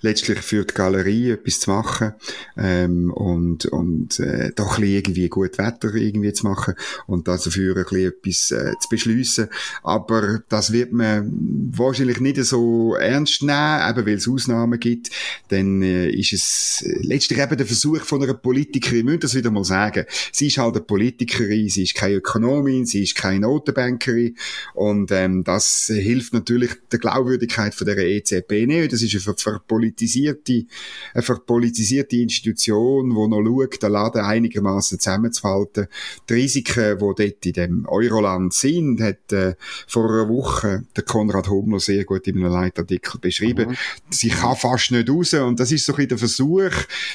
letztlich 0.00 0.38
für 0.40 0.64
die 0.64 0.74
Galerie 0.74 1.30
etwas 1.30 1.60
zu 1.60 1.70
machen 1.70 2.12
ähm, 2.56 3.10
und, 3.12 3.66
und 3.66 4.20
äh, 4.20 4.52
doch 4.54 4.78
ein 4.78 4.82
bisschen 4.82 4.96
irgendwie 4.96 5.28
gut 5.28 5.58
Wetter 5.58 5.94
irgendwie 5.94 6.32
zu 6.32 6.46
machen 6.46 6.74
und 7.06 7.26
dafür 7.26 7.76
ein 7.76 7.84
bisschen 7.84 8.08
etwas 8.08 8.50
äh, 8.52 8.72
zu 8.80 8.88
beschließen. 8.90 9.48
Aber 9.82 10.42
das 10.48 10.72
wird 10.72 10.92
man 10.92 11.32
wahrscheinlich 11.72 12.20
nicht 12.20 12.42
so 12.44 12.94
ernst 12.94 13.42
nehmen, 13.42 13.88
eben 13.88 14.06
weil 14.06 14.14
es 14.14 14.28
Ausnahmen 14.28 14.78
gibt. 14.78 15.10
Dann 15.48 15.82
äh, 15.82 16.10
ist 16.10 16.32
es 16.32 16.84
letztlich 17.00 17.38
eben 17.40 17.56
der 17.60 17.66
Versuch 17.66 18.00
von 18.00 18.22
einer 18.22 18.34
Politikerin, 18.34 19.06
ich 19.06 19.12
muss 19.14 19.20
das 19.20 19.34
wieder 19.34 19.50
mal 19.50 19.64
sagen, 19.64 20.06
sie 20.32 20.46
ist 20.46 20.58
halt 20.58 20.76
eine 20.76 20.84
Politikerin, 20.84 21.68
sie 21.68 21.82
ist 21.82 21.94
keine 21.94 22.14
Ökonomin, 22.14 22.86
sie 22.86 23.02
ist 23.02 23.14
keine 23.14 23.40
Notenbankerin 23.40 24.34
und 24.74 25.12
ähm, 25.12 25.44
das 25.44 25.90
hilft 25.92 26.32
natürlich 26.32 26.70
der 26.90 26.98
Glaubwürdigkeit 26.98 27.74
von 27.74 27.86
der 27.86 27.98
EZB 27.98 28.66
nicht. 28.66 28.92
Das 28.92 29.02
ist 29.02 29.14
eine 29.26 29.36
verpolitisierte, 29.36 30.64
eine 31.12 31.22
verpolitisierte 31.22 32.16
Institution, 32.16 33.10
die 33.10 33.14
noch 33.14 33.44
schaut, 33.44 33.82
den 33.82 33.92
Laden 33.92 34.22
einigermaßen 34.22 34.98
zusammenzuhalten. 34.98 35.86
Die 36.28 36.34
Risiken, 36.34 36.98
die 36.98 37.00
dort 37.00 37.46
in 37.46 37.52
dem 37.52 37.86
Euroland 37.86 38.54
sind, 38.54 39.02
hat 39.02 39.32
äh, 39.32 39.54
vor 39.86 40.08
einer 40.08 40.28
Woche 40.30 40.84
der 40.96 41.04
Konrad 41.04 41.48
Hummler 41.48 41.78
sehr 41.78 42.04
gut 42.04 42.26
in 42.26 42.38
einem 42.38 42.52
Leitartikel 42.52 43.20
beschrieben. 43.20 43.70
Mhm. 43.70 43.76
Sie 44.08 44.30
kann 44.30 44.56
fast 44.56 44.92
nicht 44.92 45.10
raus 45.10 45.34
und 45.34 45.60
das 45.60 45.72
ist 45.72 45.84
so 45.84 45.92
ein 45.92 45.96
bisschen 45.96 46.08
der 46.08 46.18
Versuch, 46.18 46.70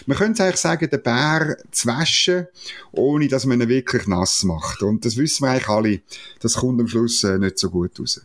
man 0.05 0.17
könnte 0.25 0.43
eigentlich 0.43 0.59
sagen, 0.59 0.89
den 0.89 1.03
Bär 1.03 1.57
zu 1.71 1.87
waschen, 1.87 2.47
ohne 2.91 3.27
dass 3.27 3.45
man 3.45 3.61
ihn 3.61 3.69
wirklich 3.69 4.07
nass 4.07 4.43
macht. 4.43 4.81
Und 4.81 5.05
das 5.05 5.17
wissen 5.17 5.43
wir 5.45 5.51
eigentlich 5.51 5.69
alle. 5.69 6.01
Das 6.39 6.55
kommt 6.55 6.81
am 6.81 6.87
Schluss 6.87 7.23
äh, 7.23 7.37
nicht 7.37 7.59
so 7.59 7.69
gut 7.69 7.99
raus. 7.99 8.21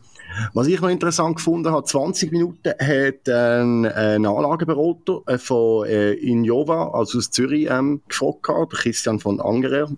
Was 0.54 0.68
ich 0.68 0.80
noch 0.80 0.88
interessant 0.88 1.36
gefunden 1.36 1.70
habe, 1.70 1.84
20 1.84 2.32
Minuten 2.32 2.70
hat 2.70 3.28
ein, 3.28 3.84
ein 3.84 4.24
Anlageberater 4.24 5.20
äh, 5.26 5.38
von 5.38 5.86
äh, 5.86 6.12
Injova, 6.12 6.90
also 6.92 7.18
aus 7.18 7.30
Zürich, 7.30 7.68
ähm, 7.68 8.00
gefragt, 8.08 8.46
Christian 8.70 9.18
von 9.18 9.40
Angerer. 9.40 9.90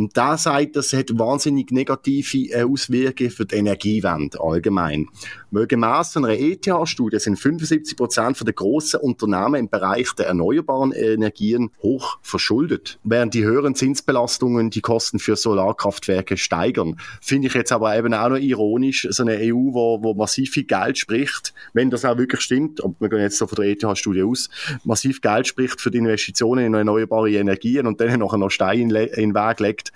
Und 0.00 0.16
da 0.16 0.38
sagt, 0.38 0.76
das 0.76 0.94
hat 0.94 1.18
wahnsinnig 1.18 1.72
negative 1.72 2.50
äh, 2.52 2.62
Auswirkungen 2.62 3.30
für 3.30 3.44
die 3.44 3.56
Energiewende 3.56 4.40
allgemein. 4.40 5.08
Weil 5.50 5.66
gemäss 5.66 6.16
einer 6.16 6.30
ETH-Studie 6.30 7.18
sind 7.18 7.38
75 7.38 7.98
Prozent 7.98 8.40
der 8.46 8.54
grossen 8.54 9.00
Unternehmen 9.00 9.56
im 9.56 9.68
Bereich 9.68 10.10
der 10.12 10.28
erneuerbaren 10.28 10.92
Energien 10.92 11.70
hoch 11.82 12.18
verschuldet, 12.22 12.98
während 13.04 13.34
die 13.34 13.44
höheren 13.44 13.74
Zinsbelastungen 13.74 14.70
die 14.70 14.80
Kosten 14.80 15.18
für 15.18 15.36
Solarkraftwerke 15.36 16.38
steigern. 16.38 16.98
Finde 17.20 17.48
ich 17.48 17.54
jetzt 17.54 17.70
aber 17.70 17.94
eben 17.94 18.14
auch 18.14 18.30
noch 18.30 18.38
ironisch, 18.38 19.06
so 19.10 19.22
eine 19.22 19.36
EU, 19.36 19.74
wo, 19.74 20.02
wo 20.02 20.14
massiv 20.14 20.52
viel 20.52 20.64
Geld 20.64 20.96
spricht, 20.96 21.52
wenn 21.74 21.90
das 21.90 22.06
auch 22.06 22.16
wirklich 22.16 22.40
stimmt, 22.40 22.82
aber 22.82 22.94
wir 23.00 23.10
gehen 23.10 23.20
jetzt 23.20 23.36
so 23.36 23.46
von 23.46 23.56
der 23.56 23.66
ETH-Studie 23.66 24.22
aus, 24.22 24.48
massiv 24.84 25.20
Geld 25.20 25.46
spricht 25.46 25.78
für 25.78 25.90
die 25.90 25.98
Investitionen 25.98 26.64
in 26.64 26.72
erneuerbare 26.72 27.30
Energien 27.30 27.86
und 27.86 28.00
dann 28.00 28.18
noch 28.18 28.32
einen 28.32 28.48
Stein 28.48 28.88
in 28.88 28.94
den 28.94 29.34
Weg 29.34 29.60
legt 29.60 29.89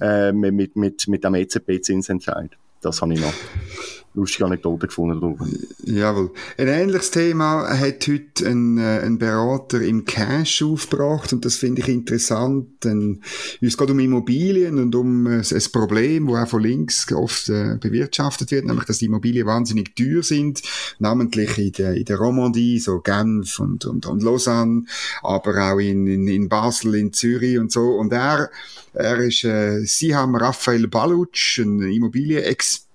äh, 0.00 0.32
mit, 0.32 0.76
mit, 0.76 1.08
mit 1.08 1.24
dem 1.24 1.34
EZB-Zinsentscheid. 1.34 2.56
Das 2.80 3.02
habe 3.02 3.14
ich 3.14 3.20
noch 3.20 3.34
lustige 4.14 4.46
Anekdote 4.46 4.88
gefunden 4.88 5.20
darüber. 5.20 5.46
Jawohl. 5.84 6.30
Ein 6.58 6.68
ähnliches 6.68 7.12
Thema 7.12 7.68
hat 7.68 8.08
heute 8.08 8.48
ein, 8.48 8.76
äh, 8.78 9.00
ein 9.00 9.18
Berater 9.18 9.80
im 9.80 10.04
Cash 10.04 10.62
aufgebracht 10.62 11.32
und 11.32 11.44
das 11.44 11.56
finde 11.56 11.82
ich 11.82 11.88
interessant. 11.88 12.84
Es 13.60 13.76
geht 13.76 13.90
um 13.90 13.98
Immobilien 14.00 14.78
und 14.78 14.94
um 14.96 15.26
äh, 15.26 15.42
ein 15.42 15.72
Problem, 15.72 16.26
wo 16.26 16.36
auch 16.36 16.48
von 16.48 16.62
links 16.62 17.10
oft 17.12 17.48
äh, 17.50 17.76
bewirtschaftet 17.80 18.50
wird, 18.50 18.64
nämlich 18.64 18.84
dass 18.86 18.98
die 18.98 19.06
Immobilien 19.06 19.46
wahnsinnig 19.46 19.94
teuer 19.94 20.22
sind, 20.22 20.60
namentlich 20.98 21.56
in 21.58 21.72
der, 21.72 21.94
in 21.94 22.04
der 22.04 22.18
Romandie, 22.18 22.80
so 22.80 23.00
Genf 23.00 23.60
und, 23.60 23.84
und, 23.84 24.06
und 24.06 24.22
Lausanne, 24.22 24.84
aber 25.22 25.72
auch 25.72 25.78
in, 25.78 26.06
in, 26.08 26.26
in 26.26 26.48
Basel, 26.48 26.96
in 26.96 27.12
Zürich 27.12 27.58
und 27.58 27.70
so. 27.70 27.90
Und 27.90 28.12
er, 28.12 28.50
er 28.92 29.18
ist, 29.18 29.44
äh, 29.44 29.84
Sie 29.84 30.16
haben 30.16 30.34
Raphael 30.34 30.88
Baluc, 30.88 31.36
ein 31.58 31.80
Immobilienexperte, 31.80 32.89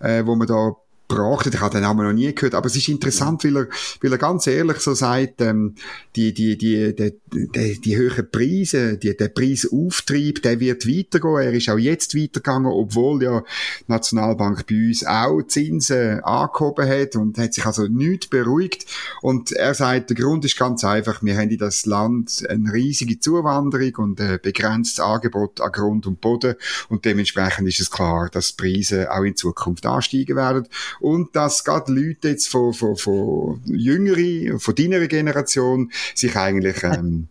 äh, 0.00 0.24
wo 0.26 0.34
man 0.34 0.46
da 0.46 0.76
gebracht. 1.10 1.46
Ich 1.46 1.60
habe 1.60 1.72
den 1.72 1.82
Namen 1.82 2.06
noch 2.06 2.12
nie 2.12 2.34
gehört, 2.34 2.54
aber 2.54 2.66
es 2.66 2.76
ist 2.76 2.88
interessant, 2.88 3.44
weil 3.44 3.56
er, 3.56 3.68
weil 4.00 4.12
er 4.12 4.18
ganz 4.18 4.46
ehrlich 4.46 4.78
so 4.78 4.94
sagt, 4.94 5.40
ähm, 5.40 5.74
die, 6.16 6.32
die, 6.32 6.56
die, 6.56 6.94
die, 6.94 7.12
die, 7.32 7.80
die 7.80 7.96
höheren 7.96 8.30
Preise, 8.30 8.96
die, 8.96 9.16
der 9.16 9.28
Preisauftrieb, 9.28 10.42
der 10.42 10.60
wird 10.60 10.86
weitergehen. 10.86 11.36
Er 11.36 11.52
ist 11.52 11.68
auch 11.68 11.78
jetzt 11.78 12.16
weitergegangen, 12.16 12.70
obwohl 12.70 13.22
ja 13.22 13.40
die 13.40 13.92
Nationalbank 13.92 14.66
bei 14.66 14.74
uns 14.74 15.04
auch 15.04 15.42
Zinsen 15.42 16.20
angehoben 16.20 16.88
hat 16.88 17.16
und 17.16 17.38
hat 17.38 17.54
sich 17.54 17.66
also 17.66 17.86
nicht 17.86 18.30
beruhigt. 18.30 18.86
Und 19.22 19.52
er 19.52 19.74
sagt, 19.74 20.10
der 20.10 20.16
Grund 20.16 20.44
ist 20.44 20.58
ganz 20.58 20.84
einfach, 20.84 21.22
wir 21.22 21.36
haben 21.36 21.50
in 21.50 21.58
das 21.58 21.86
Land 21.86 22.44
eine 22.48 22.72
riesige 22.72 23.18
Zuwanderung 23.18 23.94
und 23.96 24.20
ein 24.20 24.38
begrenztes 24.42 25.00
Angebot 25.00 25.60
an 25.60 25.72
Grund 25.72 26.06
und 26.06 26.20
Boden 26.20 26.54
und 26.88 27.04
dementsprechend 27.04 27.68
ist 27.68 27.80
es 27.80 27.90
klar, 27.90 28.28
dass 28.30 28.54
die 28.54 28.62
Preise 28.62 29.10
auch 29.12 29.22
in 29.22 29.36
Zukunft 29.36 29.86
ansteigen 29.86 30.36
werden 30.36 30.66
und 31.00 31.34
dass 31.34 31.64
gerade 31.64 31.92
Leute 31.92 32.28
jetzt 32.28 32.48
von, 32.48 32.72
von, 32.72 32.96
von 32.96 33.60
jüngeren, 33.64 34.58
von 34.60 34.74
deiner 34.74 35.06
Generation 35.06 35.90
sich 36.14 36.36
eigentlich 36.36 36.82
ähm, 36.82 37.28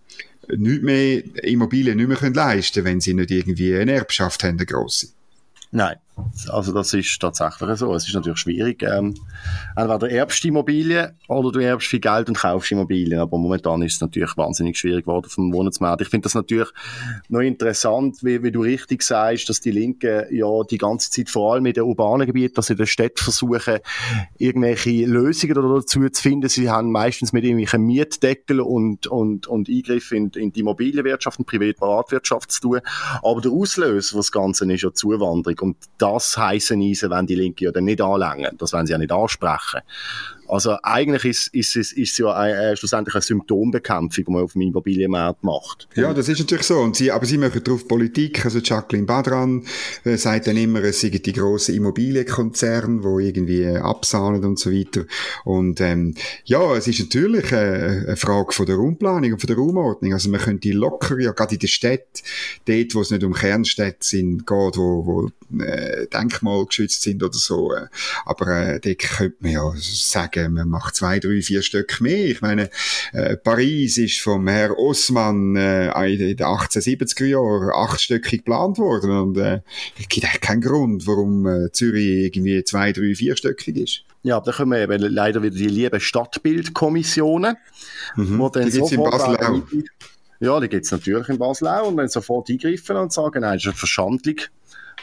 nicht 0.55 0.83
mehr 0.83 1.23
Immobilien 1.43 1.97
nicht 1.97 2.07
mehr 2.07 2.17
können 2.17 2.35
leisten 2.35 2.83
wenn 2.83 2.99
sie 3.01 3.13
nicht 3.13 3.31
irgendwie 3.31 3.75
eine 3.75 3.93
Erbschaft 3.93 4.43
haben, 4.43 4.57
eine 4.57 4.65
grosse. 4.65 5.09
Nein, 5.71 5.97
also 6.49 6.73
das 6.73 6.93
ist 6.93 7.19
tatsächlich 7.19 7.77
so. 7.77 7.93
Es 7.93 8.07
ist 8.07 8.13
natürlich 8.13 8.39
schwierig. 8.39 8.83
Ähm, 8.83 9.15
entweder 9.75 10.09
erbst 10.09 10.43
du 10.43 10.47
Immobilien 10.49 11.11
oder 11.27 11.51
du 11.51 11.59
erbst 11.59 11.87
viel 11.87 11.99
Geld 11.99 12.29
und 12.29 12.37
kaufst 12.37 12.71
Immobilien. 12.71 13.19
Aber 13.19 13.37
momentan 13.37 13.81
ist 13.81 13.95
es 13.95 14.01
natürlich 14.01 14.35
wahnsinnig 14.37 14.77
schwierig 14.77 15.05
geworden 15.05 15.29
vom 15.29 15.53
Wohnungsmarkt. 15.53 16.01
Ich 16.01 16.09
finde 16.09 16.25
das 16.25 16.35
natürlich 16.35 16.69
noch 17.27 17.41
interessant, 17.41 18.17
wie, 18.23 18.41
wie 18.43 18.51
du 18.51 18.61
richtig 18.61 19.03
sagst, 19.03 19.49
dass 19.49 19.61
die 19.61 19.71
Linken 19.71 20.25
ja 20.31 20.63
die 20.69 20.77
ganze 20.77 21.11
Zeit 21.11 21.29
vor 21.29 21.53
allem 21.53 21.65
in 21.65 21.73
den 21.73 21.83
urbanen 21.83 22.27
Gebieten, 22.27 22.55
dass 22.55 22.67
sie 22.67 22.73
in 22.73 22.77
der 22.77 22.85
Stadt 22.85 23.19
versuchen, 23.19 23.79
irgendwelche 24.37 25.05
Lösungen 25.05 25.55
dazu 25.55 26.09
zu 26.09 26.21
finden. 26.21 26.49
Sie 26.49 26.69
haben 26.69 26.91
meistens 26.91 27.33
mit 27.33 27.43
irgendwelchen 27.43 27.83
Mietdeckel 27.83 28.61
und, 28.61 29.07
und, 29.07 29.47
und 29.47 29.69
Eingriff 29.69 30.11
in, 30.11 30.29
in 30.29 30.51
die 30.51 30.61
Immobilienwirtschaft 30.61 31.39
und 31.39 31.45
Privatwirtschaft 31.45 32.51
zu 32.51 32.61
tun. 32.61 32.79
Aber 33.21 33.41
der 33.41 33.51
Auslöser 33.51 34.11
für 34.11 34.17
das 34.17 34.31
Ganze 34.31 34.71
ist 34.71 34.83
ja 34.83 34.93
Zuwanderung. 34.93 35.59
Und 35.59 35.77
das 36.13 36.37
heissen 36.37 36.81
Eisen 36.81 37.09
wenn 37.09 37.27
die 37.27 37.35
Linke 37.35 37.65
ja 37.65 37.71
dann 37.71 37.85
nicht 37.85 38.01
anlängen. 38.01 38.55
Das 38.57 38.73
wollen 38.73 38.85
sie 38.85 38.91
ja 38.91 38.97
nicht 38.97 39.11
ansprechen. 39.11 39.81
Also 40.49 40.77
eigentlich 40.83 41.25
ist, 41.25 41.47
ist, 41.53 41.75
ist, 41.75 41.93
ist 41.93 42.11
es 42.11 42.17
ja 42.17 42.47
äh, 42.47 42.75
schlussendlich 42.75 43.15
eine 43.15 43.21
Symptombekämpfung, 43.21 44.25
die 44.25 44.31
man 44.31 44.43
auf 44.43 44.53
dem 44.53 44.61
Immobilienmarkt 44.61 45.43
macht. 45.43 45.87
Ja, 45.95 46.13
das 46.13 46.27
ist 46.27 46.39
natürlich 46.39 46.65
so. 46.65 46.79
Und 46.79 46.95
sie, 46.95 47.11
aber 47.11 47.25
sie 47.25 47.37
machen 47.37 47.63
darauf 47.63 47.87
Politik. 47.87 48.43
Also 48.45 48.59
Jacqueline 48.59 49.05
Badran 49.05 49.65
äh, 50.03 50.17
sagt 50.17 50.47
dann 50.47 50.57
immer, 50.57 50.83
es 50.83 51.01
sind 51.01 51.25
die 51.25 51.33
grossen 51.33 51.75
Immobilienkonzerne, 51.75 53.01
die 53.01 53.27
irgendwie 53.27 53.63
äh, 53.63 53.77
absahnen 53.77 54.43
und 54.43 54.59
so 54.59 54.71
weiter. 54.71 55.05
Und 55.45 55.81
ähm, 55.81 56.15
ja, 56.45 56.75
es 56.75 56.87
ist 56.87 56.99
natürlich 56.99 57.51
äh, 57.51 57.55
eine 58.07 58.17
Frage 58.17 58.51
von 58.51 58.65
der 58.65 58.75
Raumplanung 58.75 59.33
und 59.33 59.39
von 59.39 59.47
der 59.47 59.57
Raumordnung. 59.57 60.13
Also 60.13 60.29
man 60.29 60.41
könnte 60.41 60.71
locker, 60.71 61.19
ja 61.19 61.31
gerade 61.31 61.55
in 61.55 61.59
der 61.59 61.67
Stadt, 61.67 62.23
dort, 62.65 62.95
wo 62.95 63.01
es 63.01 63.11
nicht 63.11 63.23
um 63.23 63.33
Kernstädte 63.33 63.97
sind, 64.01 64.47
geht, 64.47 64.77
wo, 64.77 65.05
wo 65.05 65.29
äh, 65.61 66.07
Denkmal 66.07 66.65
geschützt 66.65 67.01
sind 67.01 67.23
oder 67.23 67.37
so. 67.37 67.73
Äh, 67.73 67.87
aber 68.25 68.47
äh, 68.47 68.79
dort 68.79 68.99
könnte 68.99 69.37
man 69.39 69.51
ja 69.51 69.73
sagen, 69.77 70.38
sagen, 70.39 70.53
man 70.53 70.69
macht 70.69 70.95
zwei, 70.95 71.19
drei, 71.19 71.41
vier 71.41 71.61
Stück 71.61 72.01
mehr. 72.01 72.25
Ich 72.25 72.41
meine, 72.41 72.69
äh, 73.13 73.37
Paris 73.37 73.97
ist 73.97 74.21
vom 74.21 74.47
Herr 74.47 74.77
Osman 74.77 75.55
äh, 75.55 75.87
in 76.11 76.19
den 76.19 76.37
1870er 76.37 77.25
Jahren 77.25 77.71
achtstöckig 77.73 78.39
geplant 78.39 78.77
worden 78.77 79.11
und 79.11 79.37
äh, 79.37 79.61
es 79.99 80.07
gibt 80.07 80.25
eigentlich 80.25 80.41
keinen 80.41 80.61
Grund, 80.61 81.07
warum 81.07 81.45
äh, 81.45 81.71
Zürich 81.71 82.25
irgendwie 82.25 82.63
zwei, 82.63 82.91
drei, 82.91 83.15
vierstöckig 83.15 83.75
ist. 83.75 84.03
Ja, 84.23 84.37
aber 84.37 84.47
da 84.47 84.57
kommen 84.57 84.71
wir 84.71 84.81
eben 84.81 85.01
leider 85.01 85.41
wieder 85.41 85.55
die 85.55 85.67
lieben 85.67 85.99
Stadtbildkommissionen, 85.99 87.55
mhm. 88.15 88.39
wo 88.39 88.49
dann 88.49 88.65
die 88.65 88.71
gibt's 88.71 88.91
in 88.91 89.03
Basel 89.03 89.37
auch. 89.37 89.61
Ja, 90.41 90.59
die 90.59 90.69
gibt's 90.69 90.91
natürlich 90.91 91.27
in 91.29 91.37
Basel 91.37 91.67
auch 91.67 91.87
und 91.87 91.97
dann 91.97 92.07
sofort 92.07 92.49
eingreifen 92.49 92.95
und 92.95 93.11
sagen, 93.11 93.41
nein, 93.41 93.53
das 93.53 93.63
ist 93.63 93.67
eine 93.67 93.75
Verschandlung 93.75 94.35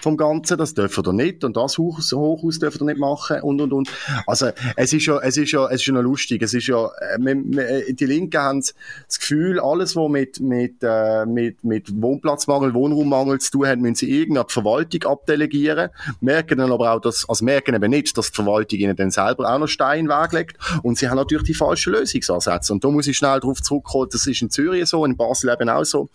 vom 0.06 0.16
Ganzen, 0.16 0.56
das 0.56 0.72
dürfen 0.72 1.04
wir 1.04 1.12
nicht 1.12 1.42
und 1.42 1.56
das 1.56 1.78
Hochhaus, 1.78 2.12
Hochhaus 2.12 2.60
dürfen 2.60 2.82
wir 2.82 2.92
nicht 2.92 3.00
machen 3.00 3.40
und 3.40 3.60
und 3.60 3.72
und. 3.72 3.90
Also 4.28 4.50
es 4.76 4.92
ist 4.92 5.04
ja, 5.04 5.18
es 5.18 5.36
ist 5.36 5.50
ja, 5.50 5.66
es 5.66 5.80
ist 5.80 5.86
ja 5.86 5.94
noch 5.94 6.02
lustig. 6.02 6.42
Es 6.42 6.54
ist 6.54 6.68
ja, 6.68 6.88
äh, 7.10 7.92
die 7.92 8.06
Linken 8.06 8.40
haben 8.40 8.60
das 8.60 9.18
Gefühl, 9.18 9.58
alles 9.58 9.96
was 9.96 10.08
mit 10.08 10.38
mit 10.38 10.76
äh, 10.82 11.26
mit 11.26 11.64
mit 11.64 12.00
Wohnplatzmangel, 12.00 12.72
Wohnraummangel 12.72 13.40
zu 13.40 13.50
tun 13.50 13.66
hat, 13.66 13.80
müssen 13.80 13.96
sie 13.96 14.08
irgendeine 14.08 14.46
Verwaltung 14.48 15.10
abdelegieren. 15.10 15.90
Merken 16.20 16.58
dann 16.58 16.70
aber 16.70 16.92
auch, 16.92 17.00
dass, 17.00 17.28
also 17.28 17.44
merken 17.44 17.74
eben 17.74 17.90
nicht, 17.90 18.16
dass 18.16 18.30
die 18.30 18.36
Verwaltung 18.36 18.78
ihnen 18.78 18.94
dann 18.94 19.10
selber 19.10 19.52
auch 19.52 19.58
noch 19.58 19.66
Stein 19.66 20.08
weglegt 20.08 20.56
und 20.84 20.98
sie 20.98 21.08
haben 21.08 21.16
natürlich 21.16 21.46
die 21.46 21.54
falschen 21.54 21.94
Lösungsansätze. 21.94 22.72
Und 22.72 22.84
da 22.84 22.90
muss 22.92 23.08
ich 23.08 23.16
schnell 23.16 23.40
darauf 23.40 23.60
zurückkommen. 23.60 24.06
Das 24.12 24.24
ist 24.28 24.40
in 24.40 24.50
Zürich 24.50 24.86
so, 24.86 25.04
in 25.04 25.16
Basel 25.16 25.52
eben 25.52 25.68
auch 25.68 25.82
so. 25.82 26.08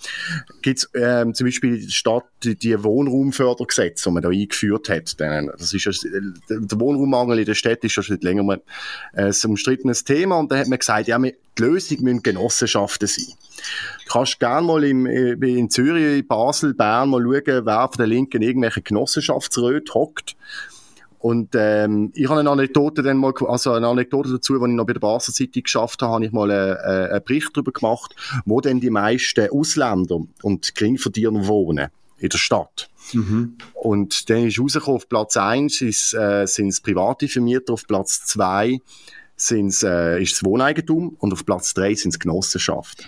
Gibt's 0.61 0.89
ähm, 0.93 1.33
zum 1.33 1.47
Beispiel 1.47 1.77
die 1.77 1.91
Stadt 1.91 2.23
die, 2.43 2.55
die 2.55 2.83
Wohnraumförderung 2.83 3.67
Gesetz, 3.67 4.03
das 4.03 4.13
man 4.13 4.23
da 4.23 4.29
eingeführt 4.29 4.89
hat. 4.89 5.19
Das 5.19 5.73
ist 5.73 5.85
ja, 5.85 5.91
der 6.49 6.79
Wohnraummangel 6.79 7.39
in 7.39 7.45
der 7.45 7.55
Stadt 7.55 7.83
ist 7.83 7.95
ja 7.95 8.03
schon 8.03 8.17
längerem 8.21 8.49
ein 8.49 8.61
äh, 9.13 9.33
umstrittenes 9.45 10.03
Thema 10.03 10.39
und 10.39 10.51
da 10.51 10.57
hat 10.57 10.67
man 10.67 10.79
gesagt, 10.79 11.07
ja, 11.07 11.19
die 11.19 11.35
Lösung 11.59 12.01
müssen 12.01 12.23
Genossenschaften 12.23 13.07
sein. 13.07 13.35
Du 14.05 14.13
kannst 14.13 14.39
gerne 14.39 14.65
mal 14.65 14.83
im, 14.83 15.05
äh, 15.05 15.33
in 15.33 15.69
Zürich, 15.69 16.27
Basel, 16.27 16.73
Bern 16.73 17.09
mal 17.09 17.21
schauen, 17.21 17.65
wer 17.65 17.89
von 17.89 17.97
der 17.97 18.07
Linken 18.07 18.41
irgendwelche 18.41 18.81
Genossenschaftsräte 18.81 19.93
hockt. 19.93 20.35
Und 21.19 21.49
ähm, 21.53 22.11
ich 22.15 22.27
habe 22.27 22.39
eine 22.39 22.49
Anekdote 22.49 23.03
dann 23.03 23.17
mal, 23.17 23.31
also 23.47 23.73
eine 23.73 23.87
Anekdote 23.87 24.31
dazu, 24.31 24.55
als 24.55 24.63
ich 24.63 24.75
noch 24.75 24.87
bei 24.87 24.93
der 24.93 24.99
Basel 25.01 25.35
Zeitung 25.35 25.61
geschafft 25.61 26.01
habe, 26.01 26.13
habe 26.13 26.25
ich 26.25 26.31
mal 26.31 26.49
äh, 26.49 26.71
äh, 26.71 27.11
einen 27.11 27.23
Bericht 27.23 27.51
darüber 27.53 27.71
gemacht, 27.71 28.15
wo 28.45 28.59
denn 28.59 28.79
die 28.79 28.89
meisten 28.89 29.47
Ausländer 29.51 30.21
und 30.41 30.73
Geringverdiener 30.73 31.47
wohnen 31.47 31.89
in 32.21 32.29
der 32.29 32.37
Stadt. 32.37 32.89
Mhm. 33.13 33.57
Und 33.73 34.29
dann 34.29 34.47
ist 34.47 34.59
rausgekommen, 34.59 34.97
auf 34.97 35.09
Platz 35.09 35.35
1 35.37 35.81
ist, 35.81 36.13
äh, 36.13 36.45
sind 36.45 36.69
es 36.69 36.79
private 36.79 37.27
Vermieter, 37.27 37.73
auf 37.73 37.85
Platz 37.87 38.25
2 38.25 38.79
sind's, 39.35 39.83
äh, 39.83 40.21
ist 40.21 40.33
das 40.33 40.43
Wohneigentum 40.43 41.15
und 41.19 41.33
auf 41.33 41.45
Platz 41.45 41.73
3 41.73 41.95
sind 41.95 42.11
es 42.11 42.19
Genossenschaften. 42.19 43.07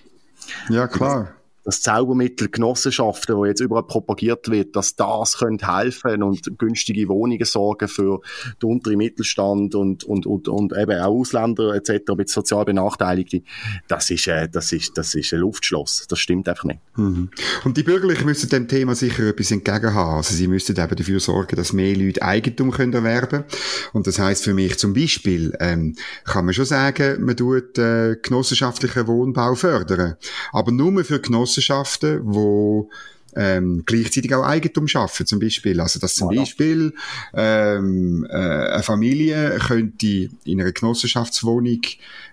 Ja, 0.70 0.88
klar 0.88 1.36
das 1.64 1.82
Zaubermittel 1.82 2.50
Genossenschaften, 2.50 3.36
wo 3.36 3.46
jetzt 3.46 3.62
überall 3.62 3.84
propagiert 3.84 4.50
wird, 4.50 4.76
dass 4.76 4.96
das 4.96 5.38
könnte 5.38 5.74
helfen 5.74 6.22
und 6.22 6.58
günstige 6.58 7.08
Wohnungen 7.08 7.46
sorgen 7.46 7.88
für 7.88 8.20
den 8.62 8.70
unteren 8.70 8.98
Mittelstand 8.98 9.76
und, 9.76 10.04
und, 10.04 10.26
und, 10.26 10.48
und 10.48 10.74
eben 10.74 11.00
auch 11.00 11.14
Ausländer 11.14 11.74
etc., 11.74 12.14
mit 12.18 12.30
sozial 12.30 12.66
Benachteiligte, 12.66 13.44
das 13.88 14.10
ist, 14.10 14.28
äh, 14.28 14.50
das 14.50 14.72
ist, 14.74 14.98
das 14.98 15.16
ist 15.16 15.34
ein 15.34 15.40
Luftschloss. 15.40 16.06
Das 16.10 16.20
stimmt 16.20 16.50
einfach 16.50 16.66
nicht. 16.66 16.80
Mhm. 16.96 17.30
Und 17.64 17.78
die 17.78 17.84
Bürgerlichen 17.84 18.26
müssen 18.26 18.50
dem 18.50 18.68
Thema 18.68 18.96
sicher 18.96 19.28
etwas 19.28 19.52
entgegen 19.52 19.94
haben. 19.94 20.18
Also 20.18 20.36
sie 20.36 20.48
müssten 20.48 20.80
eben 20.80 20.96
dafür 20.96 21.20
sorgen, 21.20 21.56
dass 21.56 21.72
mehr 21.72 21.96
Leute 21.96 22.22
Eigentum 22.22 22.72
können 22.72 22.94
erwerben 22.94 23.46
Und 23.94 24.08
das 24.08 24.20
heißt 24.20 24.44
für 24.44 24.54
mich 24.54 24.78
zum 24.78 24.94
Beispiel, 24.94 25.56
ähm, 25.60 25.96
kann 26.26 26.46
man 26.46 26.54
schon 26.54 26.66
sagen, 26.66 27.24
man 27.24 27.38
tut 27.38 27.78
äh, 27.78 28.18
genossenschaftlichen 28.22 29.08
Wohnbau 29.08 29.56
fördern. 29.56 30.16
Aber 30.52 30.72
nur 30.72 31.04
für 31.04 31.20
Genossenschaftlichen 31.20 31.53
Genossenschaften, 31.54 32.22
wo 32.24 32.90
ähm, 33.36 33.84
gleichzeitig 33.86 34.34
auch 34.34 34.44
Eigentum 34.44 34.88
schaffen, 34.88 35.26
zum 35.26 35.40
Beispiel. 35.40 35.80
Also, 35.80 36.00
dass 36.00 36.16
zum 36.16 36.30
voilà. 36.30 36.40
Beispiel 36.40 36.94
ähm, 37.34 38.28
äh, 38.30 38.36
eine 38.36 38.84
Familie 38.84 39.58
könnte 39.60 40.30
in 40.44 40.62
einer 40.62 40.72
Genossenschaftswohnung 40.72 41.82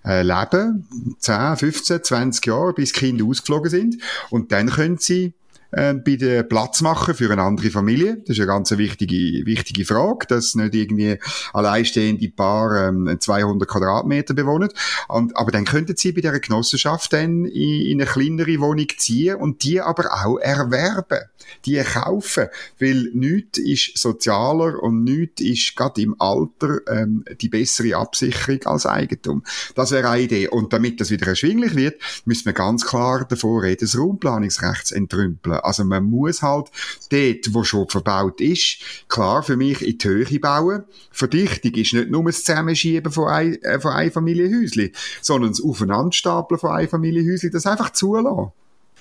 äh, 0.04 0.22
leben, 0.22 0.86
10, 1.18 1.56
15, 1.56 2.04
20 2.04 2.46
Jahre, 2.46 2.74
bis 2.74 2.92
Kinder 2.92 3.24
ausgeflogen 3.24 3.70
sind, 3.70 3.98
und 4.30 4.52
dann 4.52 4.68
können 4.68 4.98
sie 4.98 5.32
äh, 5.72 5.94
bei 5.94 6.16
der 6.16 6.42
Platz 6.42 6.80
machen 6.80 7.14
für 7.14 7.30
eine 7.30 7.42
andere 7.42 7.70
Familie. 7.70 8.18
Das 8.18 8.36
ist 8.36 8.40
eine 8.40 8.46
ganz 8.46 8.70
wichtige, 8.72 9.46
wichtige 9.46 9.84
Frage, 9.84 10.26
dass 10.26 10.54
nicht 10.54 10.74
irgendwie 10.74 11.18
alleinstehende 11.52 12.28
Paar 12.28 12.88
ähm, 12.88 13.16
200 13.18 13.68
Quadratmeter 13.68 14.34
bewohnen. 14.34 14.70
Und, 15.08 15.36
aber 15.36 15.52
dann 15.52 15.64
könnten 15.64 15.96
sie 15.96 16.12
bei 16.12 16.20
dieser 16.20 16.40
Genossenschaft 16.40 17.12
dann 17.12 17.44
in, 17.44 17.82
in 17.82 18.00
eine 18.00 18.10
kleinere 18.10 18.60
Wohnung 18.60 18.86
ziehen 18.96 19.36
und 19.36 19.62
die 19.62 19.80
aber 19.80 20.12
auch 20.24 20.38
erwerben, 20.38 21.20
die 21.64 21.80
kaufen, 21.82 22.46
weil 22.78 23.10
nichts 23.12 23.58
ist 23.58 23.98
sozialer 23.98 24.82
und 24.82 25.04
nichts 25.04 25.42
ist 25.42 25.76
gerade 25.76 26.02
im 26.02 26.16
Alter 26.20 26.80
ähm, 26.88 27.24
die 27.40 27.48
bessere 27.48 27.96
Absicherung 27.96 28.64
als 28.64 28.86
Eigentum. 28.86 29.42
Das 29.74 29.90
wäre 29.90 30.08
eine 30.10 30.22
Idee. 30.22 30.48
Und 30.48 30.72
damit 30.72 31.00
das 31.00 31.10
wieder 31.10 31.26
erschwinglich 31.26 31.74
wird, 31.74 32.00
müssen 32.24 32.46
wir 32.46 32.52
ganz 32.52 32.86
klar 32.86 33.26
davor 33.28 33.62
reden, 33.62 33.80
das 33.80 33.98
Raumplanungsrecht 33.98 34.92
entrümpeln. 34.92 35.60
Also 35.62 35.85
man 35.85 36.05
muss 36.05 36.43
halt 36.43 36.71
dort, 37.11 37.55
wo 37.55 37.64
schon 37.64 37.88
verbaut 37.88 38.40
ist, 38.40 38.79
klar 39.09 39.43
für 39.43 39.57
mich 39.57 39.83
in 39.87 39.99
die 39.99 40.09
Höhe 40.09 40.40
bauen. 40.40 40.85
Verdichtung 41.11 41.73
ist 41.75 41.93
nicht 41.93 42.11
nur 42.11 42.25
das 42.25 42.45
Zusammenschieben 42.45 43.12
von, 43.12 43.29
ein, 43.29 43.62
äh, 43.62 43.81
von 43.81 43.93
Einfamilienhäuschen, 43.93 44.93
sondern 45.21 45.50
das 45.50 45.62
Aufeinanderstapeln 45.62 46.59
von 46.59 46.71
Einfamilienhäuschen, 46.71 47.50
das 47.50 47.67
einfach 47.67 47.90
zulassen. 47.90 48.52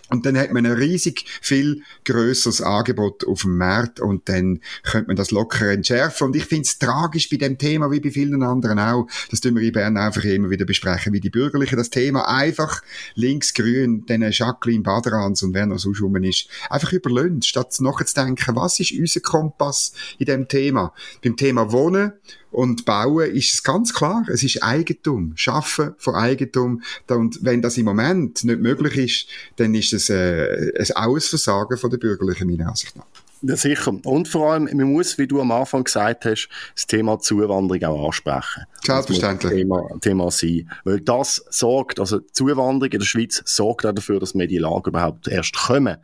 Und 0.10 0.26
dann 0.26 0.38
hat 0.38 0.52
man 0.52 0.66
ein 0.66 0.72
riesig 0.74 1.26
viel 1.42 1.84
grösseres 2.04 2.62
Angebot 2.62 3.26
auf 3.26 3.44
dem 3.44 3.58
Markt 3.58 4.00
und 4.00 4.28
dann 4.28 4.62
könnte 4.84 5.08
man 5.08 5.16
das 5.16 5.32
locker 5.32 5.70
entschärfen. 5.70 6.28
Und 6.28 6.36
ich 6.36 6.46
finde 6.46 6.64
es 6.64 6.80
tragisch 6.80 7.30
bei 7.30 7.38
dem 7.38 7.58
Thema, 7.58 7.92
wie 7.92 8.00
bei 8.00 8.12
vielen 8.12 8.42
anderen 8.44 8.80
auch, 8.80 9.08
das 9.30 9.42
tun 9.42 9.56
wir 9.56 9.62
in 9.62 9.72
Bern 9.72 9.98
einfach 9.98 10.24
immer 10.24 10.50
wieder 10.50 10.66
besprechen, 10.66 11.14
wie 11.14 11.20
die 11.20 11.30
Bürgerlichen 11.30 11.78
das 11.78 11.90
Thema 11.90 12.28
einfach 12.28 12.82
links-grün, 13.16 14.06
den 14.06 14.26
Jacqueline 14.32 14.84
Baderans 14.84 15.44
und 15.44 15.54
wer 15.54 15.66
noch 15.66 15.80
so 15.80 15.92
rum 15.92 16.16
ist, 16.24 16.48
einfach 16.70 16.92
überlöhnt, 16.92 17.46
statt 17.46 17.76
nachzudenken, 17.80 18.56
was 18.56 18.80
ist 18.80 18.94
unser 18.94 19.20
Kompass 19.22 19.94
in 20.18 20.26
dem 20.26 20.48
Thema. 20.48 20.94
Beim 21.24 21.36
Thema 21.36 21.72
Wohnen 21.72 22.14
und 22.52 22.86
Bauen 22.86 23.30
ist 23.32 23.54
es 23.54 23.64
ganz 23.64 23.94
klar, 23.94 24.26
es 24.28 24.44
ist 24.44 24.64
Eigentum. 24.64 25.34
Schaffen 25.36 25.94
von 25.98 26.16
Eigentum. 26.16 26.82
Und 27.08 27.40
wenn 27.44 27.62
das 27.62 27.78
im 27.78 27.86
Moment 27.86 28.44
nicht 28.44 28.60
möglich 28.60 28.98
ist, 28.98 29.28
dann 29.58 29.76
ist 29.76 29.94
es 29.94 30.10
äh, 30.10 30.74
ein 30.78 30.92
Ausversagen 30.96 31.78
von 31.78 31.90
der 31.90 31.98
Bürgerlichen, 31.98 32.50
meiner 32.50 32.70
Ansicht 32.70 32.96
nach. 32.96 33.06
Ja, 33.42 33.56
sicher. 33.56 33.94
Und 34.04 34.28
vor 34.28 34.52
allem, 34.52 34.66
man 34.66 34.92
muss, 34.92 35.18
wie 35.18 35.28
du 35.28 35.40
am 35.40 35.52
Anfang 35.52 35.86
gesagt 35.86 36.26
hast, 36.26 36.50
das 36.76 36.88
Thema 36.88 37.20
Zuwanderung 37.20 37.84
auch 37.86 38.08
ansprechen. 38.08 38.64
Selbstverständlich. 38.84 39.52
Das 39.52 39.60
Thema, 39.60 40.00
Thema 40.02 40.32
sein. 40.32 40.70
Weil 40.84 41.00
das 41.00 41.46
sorgt, 41.50 42.00
also 42.00 42.20
Zuwanderung 42.20 42.92
in 42.92 43.00
der 43.00 43.06
Schweiz 43.06 43.42
sorgt 43.46 43.86
auch 43.86 43.94
dafür, 43.94 44.20
dass 44.20 44.34
wir 44.34 44.44
in 44.44 44.50
die 44.50 44.58
Lage 44.58 44.90
überhaupt 44.90 45.30
erst 45.30 45.56
kommen. 45.56 45.98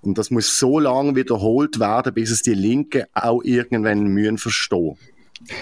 Und 0.00 0.16
das 0.16 0.30
muss 0.30 0.58
so 0.58 0.78
lange 0.78 1.14
wiederholt 1.16 1.78
werden, 1.78 2.14
bis 2.14 2.30
es 2.30 2.40
die 2.40 2.54
Linken 2.54 3.04
auch 3.12 3.42
irgendwann 3.44 4.04
mühen 4.04 4.38
verstehen. 4.38 4.96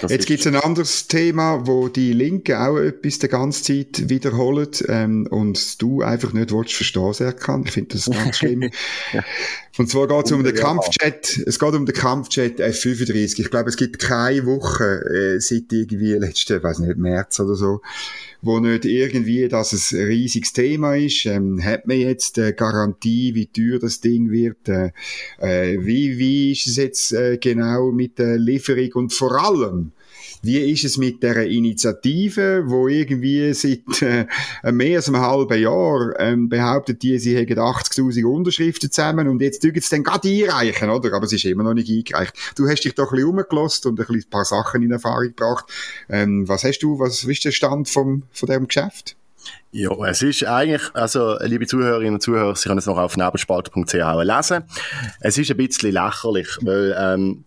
Das 0.01 0.11
Jetzt 0.11 0.27
gibt 0.27 0.41
es 0.41 0.47
ein 0.47 0.57
anderes 0.57 1.07
Thema, 1.07 1.67
wo 1.67 1.89
die 1.89 2.13
Linke 2.13 2.61
auch 2.61 2.79
etwas 2.79 3.21
die 3.21 3.29
ganze 3.29 3.63
Zeit 3.63 4.09
wiederholt 4.09 4.85
ähm, 4.89 5.27
und 5.31 5.81
du 5.81 6.03
einfach 6.03 6.33
nicht 6.33 6.53
willst 6.53 6.75
verstehen, 6.75 7.13
Serkan. 7.13 7.63
Ich 7.65 7.73
finde 7.73 7.95
das 7.95 8.07
ganz 8.07 8.39
schlimm. 8.39 8.71
und 9.79 9.89
zwar 9.89 10.09
geht 10.09 10.27
es 10.27 10.33
um 10.33 10.43
den 10.43 10.55
Kampfchat, 10.55 11.39
es 11.47 11.59
geht 11.59 11.75
um 11.75 11.87
den 11.87 11.95
Kampfchat 11.95 12.61
F35. 12.61 13.41
Ich 13.41 13.51
glaube, 13.51 13.69
es 13.69 13.77
gibt 13.77 13.99
keine 13.99 14.45
Woche 14.45 15.37
äh, 15.37 15.41
seit 15.41 15.73
irgendwie 15.73 16.15
letzten, 16.15 16.63
weiß 16.63 16.81
nicht, 16.81 16.97
März 16.97 17.39
oder 17.41 17.55
so, 17.55 17.81
wo 18.43 18.59
nicht 18.59 18.85
irgendwie 18.85 19.49
dass 19.49 19.73
es 19.73 19.93
ein 19.93 20.07
riesiges 20.07 20.53
Thema 20.53 20.97
ist. 20.97 21.27
Ähm, 21.27 21.63
hat 21.65 21.87
man 21.87 21.99
jetzt 21.99 22.39
eine 22.39 22.53
Garantie, 22.53 23.35
wie 23.35 23.47
teuer 23.47 23.79
das 23.79 24.01
Ding 24.01 24.31
wird? 24.31 24.69
Äh, 24.69 24.91
äh, 25.39 25.79
wie, 25.81 26.19
wie 26.19 26.53
ist 26.53 26.67
es 26.67 26.77
jetzt 26.77 27.13
äh, 27.13 27.39
genau 27.39 27.93
mit 27.93 28.19
der 28.19 28.37
Lieferung? 28.37 28.91
Und 28.95 29.13
vor 29.13 29.33
allem, 29.43 29.93
wie 30.43 30.59
ist 30.59 30.85
es 30.85 30.99
mit 30.99 31.23
der 31.23 31.47
Initiative, 31.47 32.65
wo 32.67 32.89
irgendwie 32.89 33.53
seit 33.55 34.03
äh, 34.03 34.27
mehr 34.71 34.99
als 34.99 35.09
einem 35.09 35.21
halben 35.21 35.61
Jahr 35.61 36.19
ähm, 36.19 36.49
behauptet, 36.49 37.03
die, 37.03 37.19
sie 37.19 37.37
hätten 37.37 37.59
80.000 37.59 38.25
Unterschriften 38.25 38.91
zusammen 38.91 39.29
und 39.29 39.43
jetzt 39.43 39.63
dürfen 39.63 39.81
sie 39.81 39.91
dann 39.91 40.05
gerade 40.05 40.29
einreichen, 40.29 40.91
oder? 40.91 41.13
Aber 41.15 41.27
es 41.27 41.33
ist 41.33 41.45
immer 41.45 41.65
noch 41.65 41.75
nicht 41.75 41.91
eingereicht. 41.91 42.35
Du 42.57 42.69
hast 42.69 42.85
dich 42.85 42.95
doch 42.95 43.11
ein 43.11 43.17
bisschen 43.17 43.31
umgelost 43.31 43.87
und 43.87 43.99
ein, 43.99 44.25
paar 44.31 44.45
Sachen 44.45 44.83
in 44.83 44.93
Erfahrung 44.93 45.29
gebracht. 45.29 45.67
Ähm, 46.09 46.49
was 46.49 46.65
hast 46.65 46.81
du, 46.81 46.99
was 46.99 47.25
ist 47.25 47.45
der 47.45 47.53
Stand 47.53 47.89
vom, 47.89 48.25
von 48.33 48.49
dem 48.49 48.67
Geschäft? 48.69 49.17
Ja, 49.71 49.91
es 50.07 50.23
ist 50.23 50.45
eigentlich, 50.45 50.83
also, 50.95 51.37
liebe 51.41 51.67
Zuhörerinnen 51.67 52.15
und 52.15 52.23
Zuhörer, 52.23 52.57
Sie 52.57 52.69
können 52.69 52.79
es 52.79 52.87
noch 52.87 52.97
auf 52.97 53.17
nebelspalter.ch 53.17 53.93
lesen. 53.93 54.65
Es 55.21 55.37
ist 55.37 55.51
ein 55.51 55.57
bisschen 55.57 55.93
lächerlich, 55.93 56.49
weil, 56.63 56.97
ähm, 56.99 57.45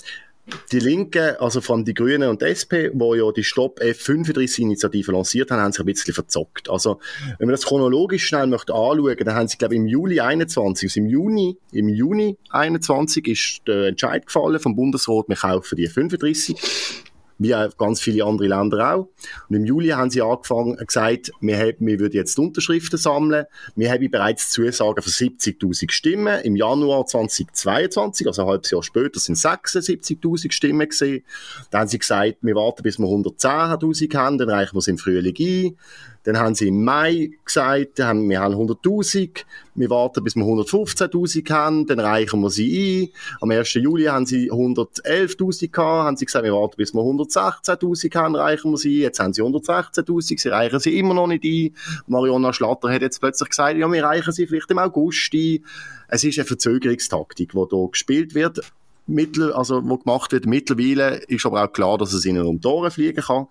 die 0.72 0.80
Linken, 0.80 1.36
also 1.40 1.62
vor 1.62 1.76
allem 1.76 1.86
die 1.86 1.94
Grünen 1.94 2.30
und 2.30 2.42
die 2.42 2.46
SP, 2.50 2.92
wo 2.94 3.16
ja 3.16 3.32
die 3.32 3.44
Stopp 3.44 3.80
F35-Initiative 3.80 5.12
lanciert 5.12 5.52
haben, 5.52 5.62
haben 5.62 5.72
sich 5.72 5.82
ein 5.82 5.86
bisschen 5.86 6.14
verzockt. 6.14 6.70
Also, 6.70 7.00
wenn 7.38 7.48
man 7.48 7.54
das 7.54 7.66
chronologisch 7.66 8.26
schnell 8.26 8.48
möchte 8.48 8.74
anschauen, 8.74 9.18
dann 9.18 9.36
haben 9.36 9.48
sie, 9.48 9.58
glaube 9.58 9.76
ich, 9.76 9.80
im 9.80 9.88
Juli 9.88 10.20
21, 10.20 10.90
also 10.90 11.00
im 11.00 11.08
Juni, 11.08 11.58
im 11.72 11.90
Juni 11.90 12.38
21 12.50 13.28
ist 13.28 13.62
der 13.68 13.88
Entscheid 13.88 14.26
gefallen 14.26 14.60
vom 14.60 14.76
Bundesrat, 14.76 15.26
wir 15.28 15.36
kaufen 15.36 15.76
die 15.76 15.88
35 15.88 17.11
wie 17.42 17.56
ganz 17.78 18.02
viele 18.02 18.24
andere 18.24 18.48
Länder 18.48 18.94
auch. 18.94 19.10
Und 19.50 19.56
im 19.56 19.66
Juli 19.66 19.90
haben 19.90 20.10
sie 20.10 20.22
angefangen, 20.22 20.78
gesagt, 20.78 21.32
wir, 21.42 21.58
haben, 21.58 21.76
wir 21.80 22.00
würden 22.00 22.16
jetzt 22.16 22.38
Unterschriften 22.38 23.00
sammeln. 23.00 23.46
Wir 23.76 23.92
haben 23.92 24.12
bereits 24.12 24.52
Zusagen 24.52 25.02
für 25.02 25.10
70.000 25.10 25.92
Stimmen. 25.92 26.42
Im 26.44 26.56
Januar 26.56 27.06
2022, 27.06 28.28
also 28.28 28.44
ein 28.44 28.48
halbes 28.48 28.72
Jahr 28.72 28.84
später, 28.84 29.20
sind 29.20 29.38
76.000 29.38 30.52
Stimmen 30.52 30.88
gesehen. 30.88 31.24
Dann 31.72 31.82
haben 31.82 31.88
sie 31.88 32.00
gesagt, 32.00 32.38
wir 32.42 32.56
warten, 32.56 32.84
bis 32.84 33.00
wir 33.00 33.08
110.000 33.08 34.16
haben, 34.16 34.38
dann 34.38 34.50
reichen 34.50 34.76
wir 34.76 34.80
es 34.80 34.88
im 34.88 34.98
Frühling 34.98 35.36
ein. 35.40 35.78
Dann 36.24 36.38
haben 36.38 36.54
sie 36.54 36.68
im 36.68 36.84
Mai 36.84 37.32
gesagt, 37.44 37.98
wir 37.98 38.08
haben 38.08 38.30
100.000, 38.30 39.44
wir 39.74 39.90
warten, 39.90 40.24
bis 40.24 40.36
wir 40.36 40.44
115.000 40.44 41.50
haben, 41.50 41.88
dann 41.88 42.00
reichen 42.00 42.42
wir 42.42 42.50
sie 42.50 43.12
ein. 43.12 43.38
Am 43.42 43.50
1. 43.50 43.74
Juli 43.76 44.06
haben 44.06 44.26
sie 44.26 44.52
111.000 44.52 45.72
gehabt, 45.72 46.06
haben 46.06 46.18
sie 46.18 46.26
gesagt, 46.26 46.46
wir 46.46 46.54
warten, 46.54 46.76
bis 46.78 46.94
wir 46.94 47.02
116.000 47.02 48.16
haben, 48.16 48.36
reichen 48.36 48.72
wir 48.72 48.78
sie 48.78 49.00
ein. 49.00 49.02
Jetzt 49.02 49.20
haben 49.20 49.34
sie 49.34 49.42
116.000, 49.42 50.40
sie 50.40 50.50
reichen 50.50 50.80
sie 50.80 51.00
immer 51.00 51.14
noch 51.16 51.28
nicht 51.28 51.44
ein. 51.44 51.76
Mariona 52.08 52.54
Schlatter 52.54 52.92
hat 52.92 53.02
jetzt 53.02 53.20
plötzlich 53.20 53.50
gesagt, 53.50 53.78
ja, 53.78 53.92
wir 53.92 54.04
reichen 54.04 54.32
sie 54.32 54.46
vielleicht 54.46 54.70
im 54.70 54.78
August 54.78 55.34
ein. 55.34 55.66
Es 56.08 56.24
ist 56.24 56.38
eine 56.38 56.46
Verzögerungstaktik, 56.46 57.52
die 57.52 57.58
hier 57.58 57.90
gespielt 57.90 58.36
wird. 58.36 58.60
Mittel, 59.08 59.52
also, 59.54 59.82
wo 59.84 59.98
gemacht 59.98 60.32
wird. 60.32 60.46
Mittlerweile 60.46 61.18
ist 61.28 61.46
aber 61.46 61.64
auch 61.64 61.74
klar, 61.74 61.98
dass 61.98 62.14
es 62.14 62.26
ihnen 62.26 62.46
um 62.46 62.60
Ohren 62.64 62.92
fliegen 62.92 63.24
kann. 63.24 63.48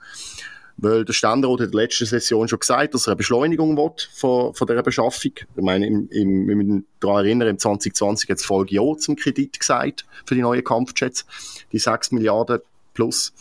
Weil 0.76 1.04
der 1.04 1.12
Ständerat 1.12 1.60
hat 1.60 1.66
in 1.66 1.72
der 1.72 1.82
letzten 1.82 2.06
Session 2.06 2.48
schon 2.48 2.58
gesagt, 2.58 2.94
dass 2.94 3.06
er 3.06 3.12
eine 3.12 3.16
Beschleunigung 3.16 3.76
will 3.76 3.90
von, 4.12 4.54
von 4.54 4.66
dieser 4.66 4.82
Beschaffung. 4.82 5.32
Ich 5.56 5.62
meine, 5.62 5.86
im, 5.86 6.08
im, 6.10 6.48
wir 6.48 6.56
müssen 6.56 6.86
daran 7.00 7.24
erinnern, 7.24 7.48
im 7.48 7.58
2020 7.58 8.30
hat 8.30 8.38
es 8.38 8.44
Folge 8.44 8.74
Ja 8.74 8.96
zum 8.96 9.16
Kredit 9.16 9.58
gesagt 9.58 10.06
für 10.24 10.34
die 10.34 10.42
neuen 10.42 10.64
Kampfjets, 10.64 11.26
die 11.72 11.78
6 11.78 12.12
Milliarden 12.12 12.60
plus. 12.94 13.32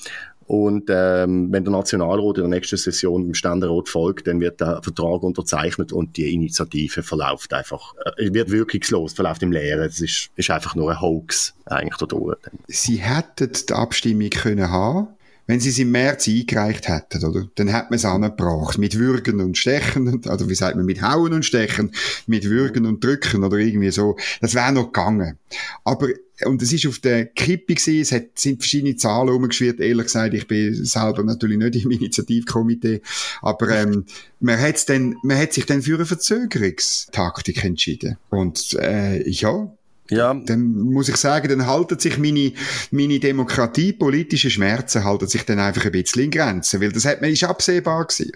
Und 0.49 0.89
ähm, 0.89 1.51
wenn 1.51 1.63
der 1.63 1.71
Nationalrat 1.71 2.37
in 2.37 2.49
der 2.49 2.49
nächsten 2.49 2.75
Session 2.75 3.25
dem 3.25 3.35
Ständerat 3.35 3.87
folgt, 3.87 4.25
dann 4.25 4.41
wird 4.41 4.59
der 4.59 4.81
Vertrag 4.81 5.21
unterzeichnet 5.21 5.93
und 5.93 6.17
die 6.17 6.33
Initiative 6.33 7.03
verläuft 7.03 7.53
einfach, 7.53 7.93
äh, 8.17 8.33
wird 8.33 8.49
wirkungslos, 8.49 9.13
verläuft 9.13 9.43
im 9.43 9.51
Leeren. 9.51 9.83
Es 9.83 10.01
ist, 10.01 10.31
ist 10.35 10.49
einfach 10.49 10.73
nur 10.73 10.89
ein 10.89 10.99
Hoax 10.99 11.53
eigentlich 11.65 11.97
dadurch. 11.97 12.39
Sie 12.65 12.95
hätten 12.95 13.51
die 13.51 13.73
Abstimmung 13.73 14.31
können 14.31 14.71
haben 14.71 15.09
wenn 15.49 15.59
sie 15.59 15.69
es 15.69 15.79
im 15.79 15.89
März 15.89 16.27
eingereicht 16.27 16.87
hätten, 16.87 17.25
oder, 17.25 17.47
dann 17.55 17.69
hätte 17.69 17.87
man 17.89 17.95
es 17.95 18.05
angebracht. 18.05 18.77
Mit 18.77 18.99
Würgen 18.99 19.41
und 19.41 19.57
Stechen, 19.57 20.07
oder 20.07 20.47
wie 20.47 20.53
sagt 20.53 20.75
man, 20.75 20.85
mit 20.85 21.01
Hauen 21.01 21.33
und 21.33 21.43
Stechen, 21.43 21.91
mit 22.27 22.47
Würgen 22.47 22.85
und 22.85 23.03
Drücken, 23.03 23.43
oder 23.43 23.57
irgendwie 23.57 23.89
so. 23.89 24.15
Das 24.41 24.53
wäre 24.53 24.71
noch 24.71 24.93
gegangen. 24.93 25.39
Aber, 25.83 26.09
und 26.45 26.61
es 26.61 26.71
ist 26.71 26.85
auf 26.85 26.99
der 26.99 27.25
Kippe 27.25 27.73
gewesen, 27.73 27.99
es 27.99 28.11
hat, 28.11 28.37
sind 28.37 28.61
verschiedene 28.61 28.95
Zahlen 28.95 29.29
umgeschwirrt. 29.29 29.79
Ehrlich 29.79 30.05
gesagt, 30.05 30.35
ich 30.35 30.47
bin 30.47 30.85
selber 30.85 31.23
natürlich 31.23 31.57
nicht 31.57 31.83
im 31.83 31.89
Initiativkomitee. 31.89 33.01
Aber, 33.41 33.69
ähm, 33.69 34.05
man 34.39 34.59
hat 34.59 34.87
dann, 34.87 35.15
man 35.23 35.39
hat 35.39 35.53
sich 35.53 35.65
dann 35.65 35.81
für 35.81 35.95
eine 35.95 36.05
Verzögerungstaktik 36.05 37.63
entschieden. 37.63 38.17
Und, 38.29 38.75
äh, 38.79 39.27
ja, 39.27 39.67
ja. 40.09 40.33
Dann 40.33 40.71
muss 40.71 41.09
ich 41.09 41.17
sagen, 41.17 41.49
dann 41.49 41.67
halten 41.67 41.99
sich 41.99 42.17
meine, 42.17 42.53
meine 42.91 43.19
Demokratie, 43.19 43.93
politische 43.93 44.49
Schmerzen 44.49 45.03
halten 45.03 45.27
sich 45.27 45.45
dann 45.45 45.59
einfach 45.59 45.85
ein 45.85 45.91
bisschen 45.91 46.23
in 46.23 46.31
Grenzen, 46.31 46.81
weil 46.81 46.91
das 46.91 47.05
hat 47.05 47.21
man, 47.21 47.29
ist 47.29 47.43
absehbar 47.43 48.05
gewesen. 48.05 48.31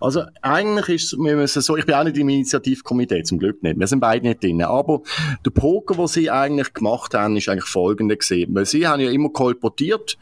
Also 0.00 0.22
eigentlich 0.40 0.88
ist 0.88 1.18
wir 1.18 1.36
müssen 1.36 1.60
so, 1.60 1.76
ich 1.76 1.84
bin 1.84 1.94
auch 1.94 2.04
nicht 2.04 2.16
im 2.16 2.28
Initiativkomitee, 2.28 3.22
zum 3.22 3.38
Glück 3.38 3.62
nicht. 3.62 3.78
Wir 3.78 3.86
sind 3.86 4.00
beide 4.00 4.26
nicht 4.26 4.42
drin. 4.42 4.62
Aber 4.62 5.02
der 5.44 5.50
Poker, 5.50 5.94
den 5.94 6.06
sie 6.06 6.30
eigentlich 6.30 6.72
gemacht 6.72 7.14
haben, 7.14 7.36
ist 7.36 7.48
eigentlich 7.48 7.66
folgender 7.66 8.16
gesehen. 8.16 8.54
Weil 8.54 8.66
sie 8.66 8.86
haben 8.86 9.00
ja 9.00 9.10
immer 9.10 9.28
kolportiert, 9.28 10.16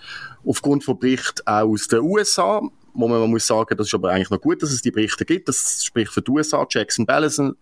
aufgrund 0.45 0.85
von 0.85 0.99
Berichten 0.99 1.47
aus 1.47 1.89
den 1.89 2.01
USA, 2.01 2.63
wo 2.95 3.09
man, 3.09 3.31
muss 3.31 3.47
sagen, 3.47 3.77
das 3.77 3.87
ist 3.89 3.95
aber 3.95 4.11
eigentlich 4.11 4.31
noch 4.31 4.41
gut, 4.41 4.63
dass 4.63 4.73
es 4.73 4.83
die 4.83 4.91
Berichte 4.91 5.25
gibt. 5.25 5.49
Das 5.49 5.85
spricht 5.85 6.13
für 6.13 6.23
die 6.23 6.31
USA, 6.31 6.65
Checks 6.67 6.99
and 6.99 7.09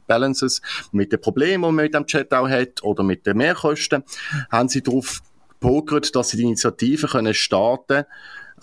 Balances, 0.06 0.60
mit 0.92 1.12
den 1.12 1.20
Problemen, 1.20 1.62
die 1.62 1.72
man 1.72 1.74
mit 1.76 1.94
dem 1.94 2.06
Chat 2.06 2.32
auch 2.32 2.48
hat, 2.48 2.82
oder 2.82 3.02
mit 3.02 3.26
den 3.26 3.36
Mehrkosten, 3.36 4.02
haben 4.50 4.68
sie 4.68 4.82
darauf 4.82 5.20
pokert, 5.60 6.14
dass 6.16 6.30
sie 6.30 6.38
die 6.38 6.44
Initiative 6.44 7.06
können 7.06 7.34
starten 7.34 8.04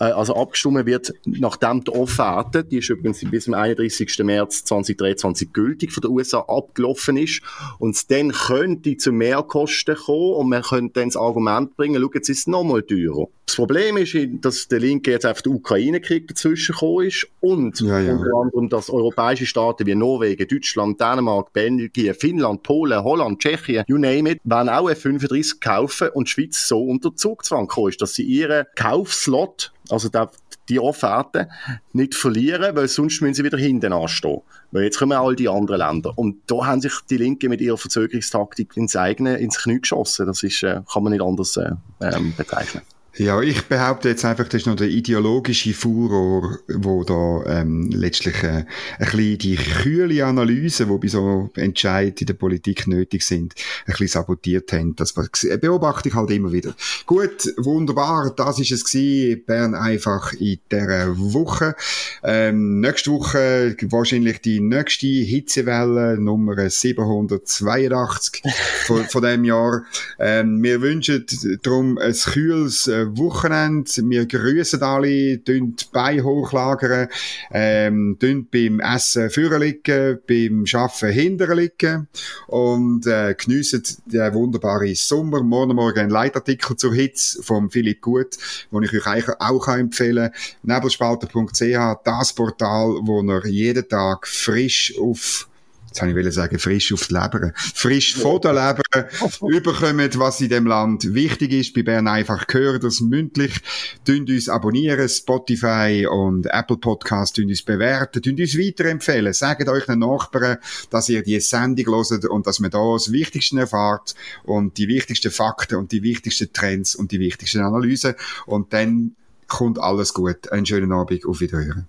äh, 0.00 0.04
also 0.04 0.36
abgestimmt 0.36 0.86
wird, 0.86 1.12
nachdem 1.24 1.84
die 1.84 1.90
Offerte, 1.90 2.64
die 2.64 2.78
ist 2.78 2.90
übrigens 2.90 3.24
bis 3.30 3.44
zum 3.44 3.54
31. 3.54 4.18
März 4.20 4.64
2023 4.64 5.52
gültig 5.52 5.92
von 5.92 6.02
den 6.02 6.10
USA 6.10 6.40
abgelaufen 6.40 7.16
ist, 7.16 7.42
und 7.78 8.10
dann 8.10 8.32
könnte 8.32 8.96
zu 8.96 9.12
Mehrkosten 9.12 9.96
kommen 9.96 10.34
und 10.34 10.48
man 10.48 10.62
könnte 10.62 11.00
dann 11.00 11.08
das 11.08 11.16
Argument 11.16 11.76
bringen, 11.76 12.00
schau, 12.00 12.10
jetzt 12.14 12.28
ist 12.28 12.38
es 12.40 12.46
nochmal 12.46 12.82
teurer. 12.82 13.28
Das 13.48 13.56
Problem 13.56 13.96
ist, 13.96 14.14
dass 14.42 14.68
der 14.68 14.78
Linke 14.78 15.10
jetzt 15.10 15.24
einfach 15.24 15.40
der 15.40 15.52
Ukraine-Krieg 15.52 16.28
dazwischen 16.28 16.74
gekommen 16.74 17.06
ist 17.06 17.26
und 17.40 17.80
ja, 17.80 17.98
ja. 17.98 18.12
unter 18.12 18.30
anderem, 18.42 18.68
dass 18.68 18.90
europäische 18.90 19.46
Staaten 19.46 19.86
wie 19.86 19.94
Norwegen, 19.94 20.46
Deutschland, 20.46 21.00
Dänemark, 21.00 21.54
Belgien, 21.54 22.14
Finnland, 22.14 22.62
Polen, 22.62 23.02
Holland, 23.02 23.38
Tschechien, 23.38 23.84
you 23.88 23.96
name 23.96 24.32
it, 24.32 24.40
werden 24.44 24.68
auch 24.68 24.90
F-35 24.90 25.60
kaufen 25.60 26.10
und 26.10 26.28
die 26.28 26.32
Schweiz 26.32 26.68
so 26.68 26.78
unter 26.84 27.16
Zugzwang 27.16 27.68
gekommen 27.68 27.88
ist, 27.88 28.02
dass 28.02 28.12
sie 28.12 28.24
ihren 28.24 28.66
Kaufslot, 28.76 29.72
also 29.88 30.10
der, 30.10 30.30
die 30.68 30.78
Offerte 30.78 31.48
nicht 31.94 32.14
verlieren, 32.14 32.76
weil 32.76 32.86
sonst 32.86 33.22
müssen 33.22 33.32
sie 33.32 33.44
wieder 33.44 33.56
hinten 33.56 33.94
anstehen. 33.94 34.42
Weil 34.72 34.82
jetzt 34.82 34.98
kommen 34.98 35.16
all 35.16 35.34
die 35.34 35.48
anderen 35.48 35.78
Länder. 35.78 36.12
Und 36.16 36.42
da 36.48 36.66
haben 36.66 36.82
sich 36.82 36.92
die 37.08 37.16
Linke 37.16 37.48
mit 37.48 37.62
ihrer 37.62 37.78
Verzögerungstaktik 37.78 38.76
ins 38.76 38.94
eigene, 38.94 39.38
ins 39.38 39.62
Knie 39.62 39.80
geschossen. 39.80 40.26
Das 40.26 40.42
ist, 40.42 40.62
äh, 40.64 40.82
kann 40.92 41.02
man 41.02 41.14
nicht 41.14 41.22
anders 41.22 41.56
äh, 41.56 41.70
ähm, 42.02 42.34
bezeichnen. 42.36 42.82
Ja, 43.16 43.40
ich 43.42 43.64
behaupte 43.64 44.10
jetzt 44.10 44.24
einfach, 44.24 44.44
das 44.44 44.60
ist 44.62 44.66
noch 44.66 44.76
der 44.76 44.88
ideologische 44.88 45.72
Furor, 45.72 46.58
wo 46.68 47.02
da 47.02 47.60
ähm, 47.60 47.90
letztlich 47.90 48.44
äh, 48.44 48.48
ein 48.58 48.66
bisschen 48.98 49.38
die 49.38 49.56
kühle 49.56 50.24
Analyse, 50.24 50.86
die 50.86 50.98
bei 50.98 51.08
so 51.08 51.50
Entscheidungen 51.56 52.14
in 52.20 52.26
der 52.26 52.34
Politik 52.34 52.86
nötig 52.86 53.22
sind, 53.22 53.54
ein 53.86 53.92
bisschen 53.92 54.08
sabotiert 54.08 54.72
haben. 54.72 54.94
Das 54.94 55.14
beobachte 55.14 56.10
ich 56.10 56.14
halt 56.14 56.30
immer 56.30 56.52
wieder. 56.52 56.74
Gut, 57.06 57.52
wunderbar, 57.56 58.32
das 58.36 58.60
ist 58.60 58.70
es 58.70 58.84
gewesen. 58.84 59.42
Bern 59.44 59.74
einfach 59.74 60.32
in 60.34 60.60
dieser 60.70 61.18
Woche. 61.18 61.74
Ähm, 62.22 62.80
nächste 62.80 63.10
Woche 63.10 63.74
wahrscheinlich 63.88 64.42
die 64.42 64.60
nächste 64.60 65.06
Hitzewelle, 65.08 66.18
Nummer 66.20 66.70
782 66.70 68.42
von, 68.84 69.04
von 69.06 69.22
dem 69.22 69.44
Jahr. 69.44 69.82
Ähm, 70.20 70.62
wir 70.62 70.80
wünschen 70.82 71.26
darum 71.62 71.98
ein 71.98 72.12
kühles 72.12 72.86
äh, 72.86 73.07
Wochenende. 73.16 73.90
Wir 74.04 74.26
grüßen 74.26 74.82
alle, 74.82 75.42
tun 75.42 75.76
die 75.76 76.22
hochlagern, 76.22 77.08
ähm, 77.50 78.16
tun 78.20 78.46
beim 78.50 78.80
Essen 78.80 79.30
vorne 79.30 79.58
liegen, 79.58 80.18
beim 80.26 80.64
Arbeiten 80.72 81.12
hinten 81.12 81.56
liegen 81.56 82.08
und 82.48 83.06
äh, 83.06 83.34
geniessen 83.34 83.82
den 84.06 84.34
wunderbaren 84.34 84.94
Sommer. 84.94 85.42
Morgen 85.42 85.76
Morgen 85.76 86.00
ein 86.00 86.10
Leitartikel 86.10 86.76
zur 86.76 86.94
Hitze 86.94 87.42
von 87.42 87.70
Philipp 87.70 88.00
Gut, 88.00 88.36
den 88.72 88.82
ich 88.82 89.06
euch 89.06 89.28
auch 89.40 89.68
empfehlen 89.68 90.30
kann. 90.32 90.76
Nebelspalter.ch, 90.76 92.02
das 92.04 92.32
Portal, 92.32 92.98
wo 93.02 93.22
ihr 93.22 93.46
jeden 93.46 93.88
Tag 93.88 94.26
frisch 94.26 94.94
auf 94.98 95.48
jetzt 95.88 96.02
habe 96.02 96.20
ich 96.20 96.34
sagen, 96.34 96.58
frisch 96.58 96.92
auf 96.92 97.06
die 97.06 97.14
Leber, 97.14 97.52
frisch 97.56 98.16
von 98.16 98.40
der 98.40 98.52
Leber 98.52 99.08
überkommen, 99.48 100.10
was 100.14 100.40
in 100.40 100.48
dem 100.48 100.66
Land 100.66 101.14
wichtig 101.14 101.52
ist. 101.52 101.74
Bei 101.74 101.82
Bern 101.82 102.08
einfach 102.08 102.46
gehört 102.46 102.84
das 102.84 103.00
mündlich. 103.00 103.60
Tünd 104.04 104.30
uns 104.30 104.48
abonnieren, 104.48 105.08
Spotify 105.08 106.06
und 106.10 106.46
Apple 106.46 106.76
Podcast, 106.76 107.36
tünd 107.36 107.50
uns 107.50 107.62
bewerten, 107.62 108.22
tünd 108.22 108.40
uns 108.40 108.58
weiterempfehlen. 108.58 109.32
Sagt 109.32 109.68
euch 109.68 109.86
den 109.86 110.00
Nachbarn, 110.00 110.58
dass 110.90 111.08
ihr 111.08 111.22
die 111.22 111.40
Sendung 111.40 111.86
hört 111.86 112.24
und 112.26 112.46
dass 112.46 112.60
man 112.60 112.70
da 112.70 112.92
das 112.92 113.12
Wichtigste 113.12 113.58
erfahrt 113.58 114.14
und 114.44 114.78
die 114.78 114.88
wichtigsten 114.88 115.30
Fakten 115.30 115.76
und 115.76 115.92
die 115.92 116.02
wichtigsten 116.02 116.52
Trends 116.52 116.94
und 116.94 117.12
die 117.12 117.20
wichtigsten 117.20 117.60
Analysen. 117.60 118.14
Und 118.46 118.72
dann 118.72 119.14
kommt 119.46 119.78
alles 119.78 120.14
gut. 120.14 120.52
Einen 120.52 120.66
schönen 120.66 120.92
Abend, 120.92 121.24
auf 121.26 121.40
Wiederhören. 121.40 121.88